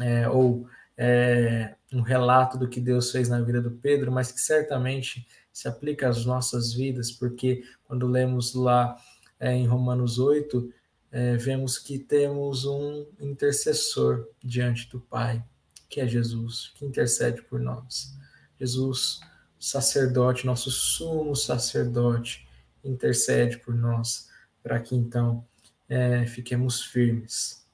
é, 0.00 0.26
ou 0.30 0.66
é, 0.96 1.74
um 1.92 2.00
relato 2.00 2.56
do 2.56 2.66
que 2.66 2.80
Deus 2.80 3.12
fez 3.12 3.28
na 3.28 3.42
vida 3.42 3.60
do 3.60 3.70
Pedro, 3.70 4.10
mas 4.10 4.32
que 4.32 4.40
certamente 4.40 5.28
se 5.52 5.68
aplica 5.68 6.08
às 6.08 6.24
nossas 6.24 6.72
vidas, 6.72 7.12
porque 7.12 7.62
quando 7.84 8.06
lemos 8.06 8.54
lá 8.54 8.96
é, 9.38 9.52
em 9.52 9.66
Romanos 9.66 10.18
8, 10.18 10.72
é, 11.12 11.36
vemos 11.36 11.76
que 11.76 11.98
temos 11.98 12.64
um 12.64 13.06
intercessor 13.20 14.26
diante 14.42 14.88
do 14.88 15.00
Pai 15.00 15.44
que 15.90 16.00
é 16.00 16.06
Jesus, 16.06 16.72
que 16.76 16.86
intercede 16.86 17.42
por 17.42 17.58
nós. 17.58 18.16
Jesus, 18.58 19.20
sacerdote, 19.58 20.46
nosso 20.46 20.70
sumo 20.70 21.34
sacerdote, 21.34 22.48
intercede 22.84 23.58
por 23.58 23.74
nós, 23.74 24.30
para 24.62 24.78
que 24.78 24.94
então 24.94 25.44
é, 25.88 26.24
fiquemos 26.26 26.80
firmes. 26.80 27.66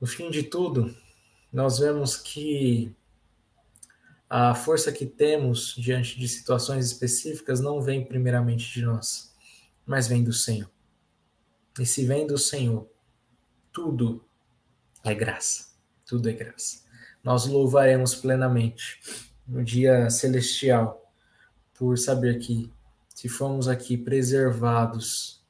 No 0.00 0.08
fim 0.08 0.28
de 0.28 0.42
tudo, 0.42 0.92
nós 1.52 1.78
vemos 1.78 2.16
que 2.16 2.92
a 4.28 4.54
força 4.54 4.90
que 4.90 5.06
temos 5.06 5.76
diante 5.76 6.18
de 6.18 6.26
situações 6.26 6.86
específicas 6.86 7.60
não 7.60 7.80
vem 7.80 8.04
primeiramente 8.04 8.72
de 8.72 8.82
nós, 8.82 9.32
mas 9.86 10.08
vem 10.08 10.24
do 10.24 10.32
Senhor. 10.32 10.70
E 11.78 11.86
se 11.86 12.04
vem 12.04 12.26
do 12.26 12.36
Senhor, 12.36 12.90
tudo 13.72 14.24
é 15.04 15.14
graça 15.14 15.71
tudo 16.06 16.28
é 16.28 16.32
graça. 16.32 16.82
Nós 17.22 17.46
louvaremos 17.46 18.14
plenamente 18.14 19.00
no 19.46 19.64
dia 19.64 20.10
celestial 20.10 21.12
por 21.74 21.98
saber 21.98 22.38
que 22.38 22.72
se 23.14 23.28
fomos 23.28 23.68
aqui 23.68 23.96
preservados 23.96 25.42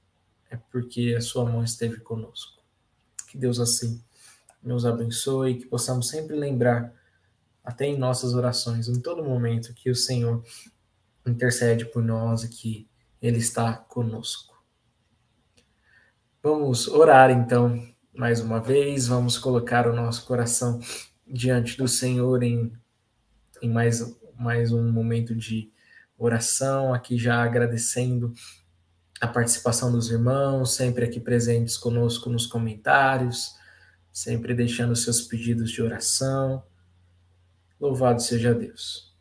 é 0.50 0.56
porque 0.70 1.14
a 1.16 1.20
sua 1.20 1.44
mão 1.44 1.64
esteve 1.64 2.00
conosco. 2.00 2.62
Que 3.28 3.38
Deus 3.38 3.58
assim 3.58 4.02
nos 4.62 4.84
abençoe, 4.84 5.58
que 5.58 5.66
possamos 5.66 6.08
sempre 6.08 6.36
lembrar 6.36 6.92
até 7.64 7.86
em 7.86 7.98
nossas 7.98 8.34
orações, 8.34 8.88
em 8.88 9.00
todo 9.00 9.24
momento 9.24 9.72
que 9.72 9.90
o 9.90 9.96
Senhor 9.96 10.44
intercede 11.26 11.86
por 11.86 12.02
nós 12.02 12.44
e 12.44 12.48
que 12.48 12.88
ele 13.20 13.38
está 13.38 13.72
conosco. 13.74 14.62
Vamos 16.42 16.88
orar 16.88 17.30
então 17.30 17.91
mais 18.14 18.40
uma 18.40 18.61
vez, 18.61 19.07
vamos 19.07 19.38
colocar 19.38 19.88
o 19.88 19.96
nosso 19.96 20.27
coração 20.27 20.79
diante 21.27 21.79
do 21.79 21.88
Senhor 21.88 22.42
em, 22.42 22.70
em 23.62 23.70
mais, 23.70 24.14
mais 24.38 24.70
um 24.70 24.90
momento 24.92 25.35
de 25.35 25.72
oração, 26.18 26.92
aqui 26.92 27.16
já 27.16 27.42
agradecendo 27.42 28.33
a 29.18 29.27
participação 29.27 29.90
dos 29.90 30.11
irmãos, 30.11 30.75
sempre 30.75 31.07
aqui 31.07 31.20
presentes 31.20 31.77
conosco 31.77 32.29
nos 32.29 32.46
comentários, 32.46 33.57
sempre 34.12 34.53
deixando 34.53 34.94
seus 34.94 35.22
pedidos 35.22 35.70
de 35.70 35.81
oração. 35.81 36.62
Louvado 37.81 38.20
seja 38.20 38.55
Deus. 38.55 39.16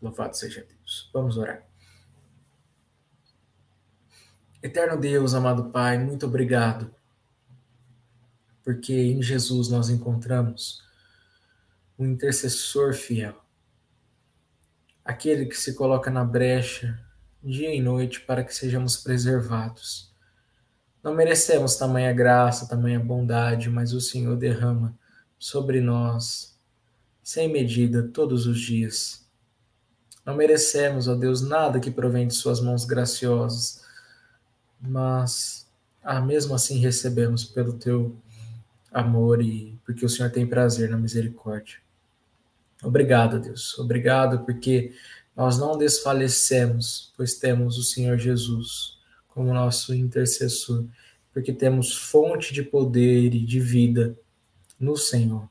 Louvado 0.00 0.36
seja 0.36 0.64
Deus. 0.64 1.10
Vamos 1.12 1.36
orar. 1.36 1.66
Eterno 4.62 4.98
Deus, 4.98 5.34
amado 5.34 5.70
Pai, 5.70 5.98
muito 5.98 6.26
obrigado 6.26 6.94
porque 8.64 8.94
em 8.94 9.22
Jesus 9.22 9.68
nós 9.68 9.90
encontramos 9.90 10.82
um 11.98 12.06
intercessor 12.06 12.94
fiel, 12.94 13.36
aquele 15.04 15.46
que 15.46 15.56
se 15.56 15.74
coloca 15.74 16.10
na 16.10 16.24
brecha 16.24 16.98
dia 17.42 17.74
e 17.74 17.80
noite 17.80 18.22
para 18.22 18.42
que 18.42 18.54
sejamos 18.54 18.96
preservados. 18.96 20.10
Não 21.02 21.14
merecemos 21.14 21.76
tamanha 21.76 22.12
graça, 22.12 22.66
tamanha 22.66 22.98
bondade, 22.98 23.68
mas 23.68 23.92
o 23.92 24.00
Senhor 24.00 24.34
derrama 24.36 24.96
sobre 25.38 25.82
nós, 25.82 26.58
sem 27.22 27.52
medida, 27.52 28.02
todos 28.02 28.46
os 28.46 28.58
dias. 28.58 29.28
Não 30.24 30.34
merecemos, 30.34 31.06
ó 31.06 31.14
Deus, 31.14 31.42
nada 31.42 31.78
que 31.78 31.90
provém 31.90 32.26
de 32.26 32.34
Suas 32.34 32.62
mãos 32.62 32.86
graciosas, 32.86 33.84
mas, 34.80 35.68
ah, 36.02 36.22
mesmo 36.22 36.54
assim 36.54 36.78
recebemos 36.78 37.44
pelo 37.44 37.74
Teu 37.74 38.16
amor 38.94 39.42
e 39.42 39.76
porque 39.84 40.06
o 40.06 40.08
Senhor 40.08 40.30
tem 40.30 40.46
prazer 40.46 40.88
na 40.88 40.96
misericórdia. 40.96 41.76
Obrigado, 42.82 43.40
Deus. 43.40 43.76
Obrigado 43.78 44.44
porque 44.44 44.92
nós 45.36 45.58
não 45.58 45.76
desfalecemos, 45.76 47.12
pois 47.16 47.34
temos 47.34 47.76
o 47.76 47.82
Senhor 47.82 48.16
Jesus 48.16 48.96
como 49.28 49.52
nosso 49.52 49.92
intercessor, 49.92 50.86
porque 51.32 51.52
temos 51.52 51.92
fonte 51.96 52.54
de 52.54 52.62
poder 52.62 53.34
e 53.34 53.44
de 53.44 53.58
vida 53.58 54.16
no 54.78 54.96
Senhor. 54.96 55.48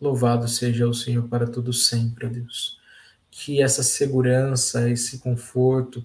Louvado 0.00 0.46
seja 0.46 0.86
o 0.86 0.94
Senhor 0.94 1.26
para 1.28 1.46
todo 1.46 1.72
sempre, 1.72 2.28
Deus. 2.28 2.78
Que 3.30 3.60
essa 3.60 3.82
segurança, 3.82 4.88
esse 4.88 5.18
conforto, 5.18 6.04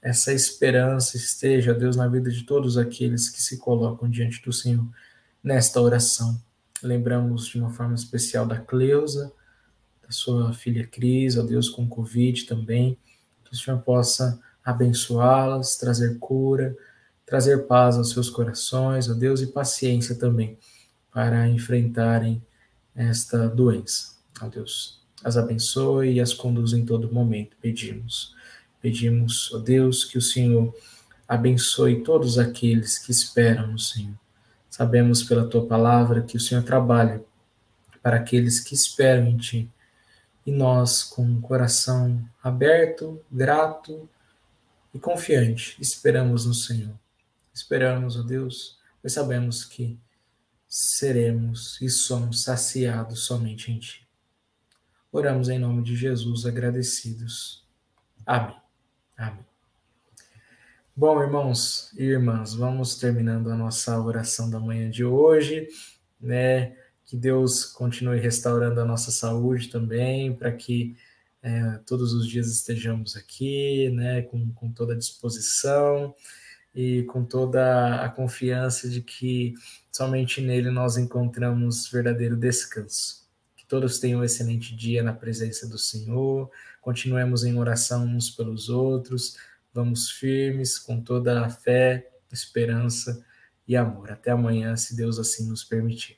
essa 0.00 0.32
esperança 0.32 1.16
esteja, 1.16 1.74
Deus, 1.74 1.96
na 1.96 2.06
vida 2.06 2.30
de 2.30 2.44
todos 2.44 2.78
aqueles 2.78 3.28
que 3.28 3.42
se 3.42 3.58
colocam 3.58 4.08
diante 4.08 4.40
do 4.42 4.52
Senhor 4.52 4.86
nesta 5.44 5.78
oração. 5.78 6.40
Lembramos 6.82 7.46
de 7.46 7.60
uma 7.60 7.68
forma 7.68 7.94
especial 7.94 8.46
da 8.46 8.58
Cleusa, 8.58 9.30
da 10.02 10.10
sua 10.10 10.54
filha 10.54 10.86
Cris, 10.86 11.36
ó 11.36 11.42
Deus 11.42 11.68
com 11.68 11.86
Covid 11.86 12.46
também, 12.46 12.98
que 13.44 13.52
o 13.52 13.56
Senhor 13.56 13.78
possa 13.80 14.40
abençoá-las, 14.64 15.76
trazer 15.76 16.18
cura, 16.18 16.74
trazer 17.26 17.66
paz 17.66 17.96
aos 17.96 18.10
seus 18.10 18.30
corações, 18.30 19.08
ó 19.10 19.14
Deus, 19.14 19.42
e 19.42 19.46
paciência 19.46 20.14
também 20.14 20.58
para 21.12 21.46
enfrentarem 21.48 22.42
esta 22.94 23.48
doença. 23.48 24.14
Ó 24.40 24.48
Deus, 24.48 25.00
as 25.22 25.36
abençoe 25.36 26.14
e 26.14 26.20
as 26.20 26.32
conduza 26.32 26.78
em 26.78 26.84
todo 26.84 27.12
momento, 27.12 27.56
pedimos. 27.60 28.34
Pedimos, 28.80 29.52
ó 29.54 29.58
Deus, 29.58 30.04
que 30.04 30.18
o 30.18 30.22
Senhor 30.22 30.74
abençoe 31.26 32.02
todos 32.02 32.38
aqueles 32.38 32.98
que 32.98 33.10
esperam 33.10 33.68
no 33.68 33.78
Senhor. 33.78 34.23
Sabemos 34.74 35.22
pela 35.22 35.46
tua 35.46 35.64
palavra 35.64 36.20
que 36.20 36.36
o 36.36 36.40
Senhor 36.40 36.64
trabalha 36.64 37.24
para 38.02 38.16
aqueles 38.16 38.58
que 38.58 38.74
esperam 38.74 39.28
em 39.28 39.36
ti 39.36 39.70
E 40.44 40.50
nós, 40.50 41.04
com 41.04 41.32
o 41.32 41.40
coração 41.40 42.28
aberto, 42.42 43.24
grato 43.30 44.08
e 44.92 44.98
confiante, 44.98 45.80
esperamos 45.80 46.44
no 46.44 46.52
Senhor. 46.52 46.92
Esperamos, 47.54 48.18
ó 48.18 48.22
Deus, 48.22 48.76
pois 49.00 49.12
sabemos 49.12 49.64
que 49.64 49.96
seremos 50.68 51.80
e 51.80 51.88
somos 51.88 52.42
saciados 52.42 53.20
somente 53.20 53.70
em 53.70 53.78
Ti. 53.78 54.04
Oramos 55.12 55.48
em 55.48 55.58
nome 55.60 55.84
de 55.84 55.94
Jesus, 55.94 56.46
agradecidos. 56.46 57.64
Amém. 58.26 58.56
Amém. 59.16 59.53
Bom, 60.96 61.20
irmãos 61.20 61.92
e 61.98 62.04
irmãs, 62.04 62.54
vamos 62.54 62.94
terminando 62.94 63.50
a 63.50 63.56
nossa 63.56 63.98
oração 63.98 64.48
da 64.48 64.60
manhã 64.60 64.88
de 64.88 65.04
hoje, 65.04 65.66
né? 66.20 66.76
Que 67.04 67.16
Deus 67.16 67.64
continue 67.64 68.20
restaurando 68.20 68.80
a 68.80 68.84
nossa 68.84 69.10
saúde 69.10 69.70
também, 69.70 70.32
para 70.36 70.52
que 70.52 70.96
é, 71.42 71.80
todos 71.84 72.12
os 72.12 72.28
dias 72.28 72.46
estejamos 72.46 73.16
aqui, 73.16 73.90
né? 73.90 74.22
Com, 74.22 74.52
com 74.52 74.70
toda 74.70 74.92
a 74.92 74.96
disposição 74.96 76.14
e 76.72 77.02
com 77.04 77.24
toda 77.24 78.04
a 78.04 78.08
confiança 78.08 78.88
de 78.88 79.02
que 79.02 79.54
somente 79.90 80.40
nele 80.40 80.70
nós 80.70 80.96
encontramos 80.96 81.90
verdadeiro 81.90 82.36
descanso. 82.36 83.28
Que 83.56 83.66
todos 83.66 83.98
tenham 83.98 84.20
um 84.20 84.24
excelente 84.24 84.76
dia 84.76 85.02
na 85.02 85.12
presença 85.12 85.68
do 85.68 85.76
Senhor, 85.76 86.48
continuemos 86.80 87.42
em 87.42 87.58
oração 87.58 88.06
uns 88.06 88.30
pelos 88.30 88.68
outros, 88.68 89.36
vamos 89.74 90.10
firmes 90.10 90.78
com 90.78 91.00
toda 91.00 91.44
a 91.44 91.50
fé, 91.50 92.08
esperança 92.32 93.24
e 93.66 93.76
amor. 93.76 94.12
Até 94.12 94.30
amanhã, 94.30 94.76
se 94.76 94.96
Deus 94.96 95.18
assim 95.18 95.48
nos 95.48 95.64
permitir. 95.64 96.16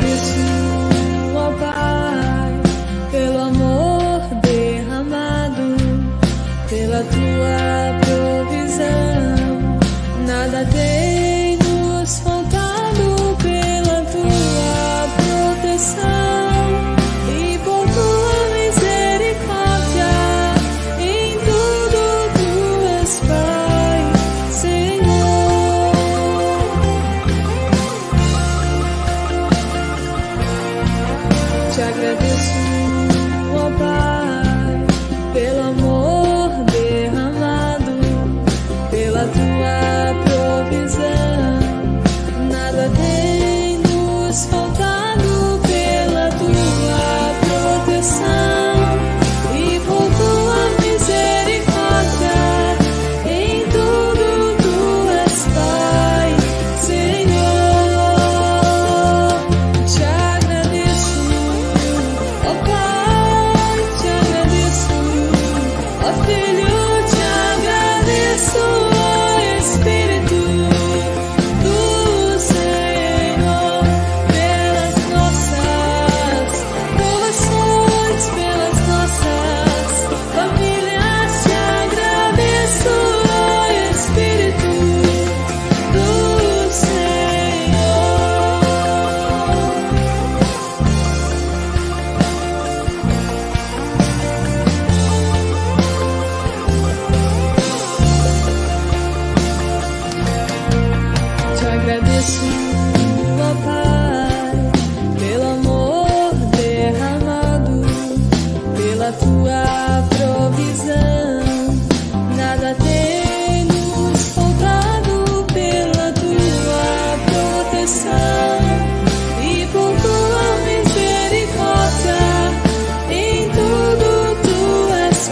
this 0.00 0.61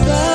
sky 0.03 0.30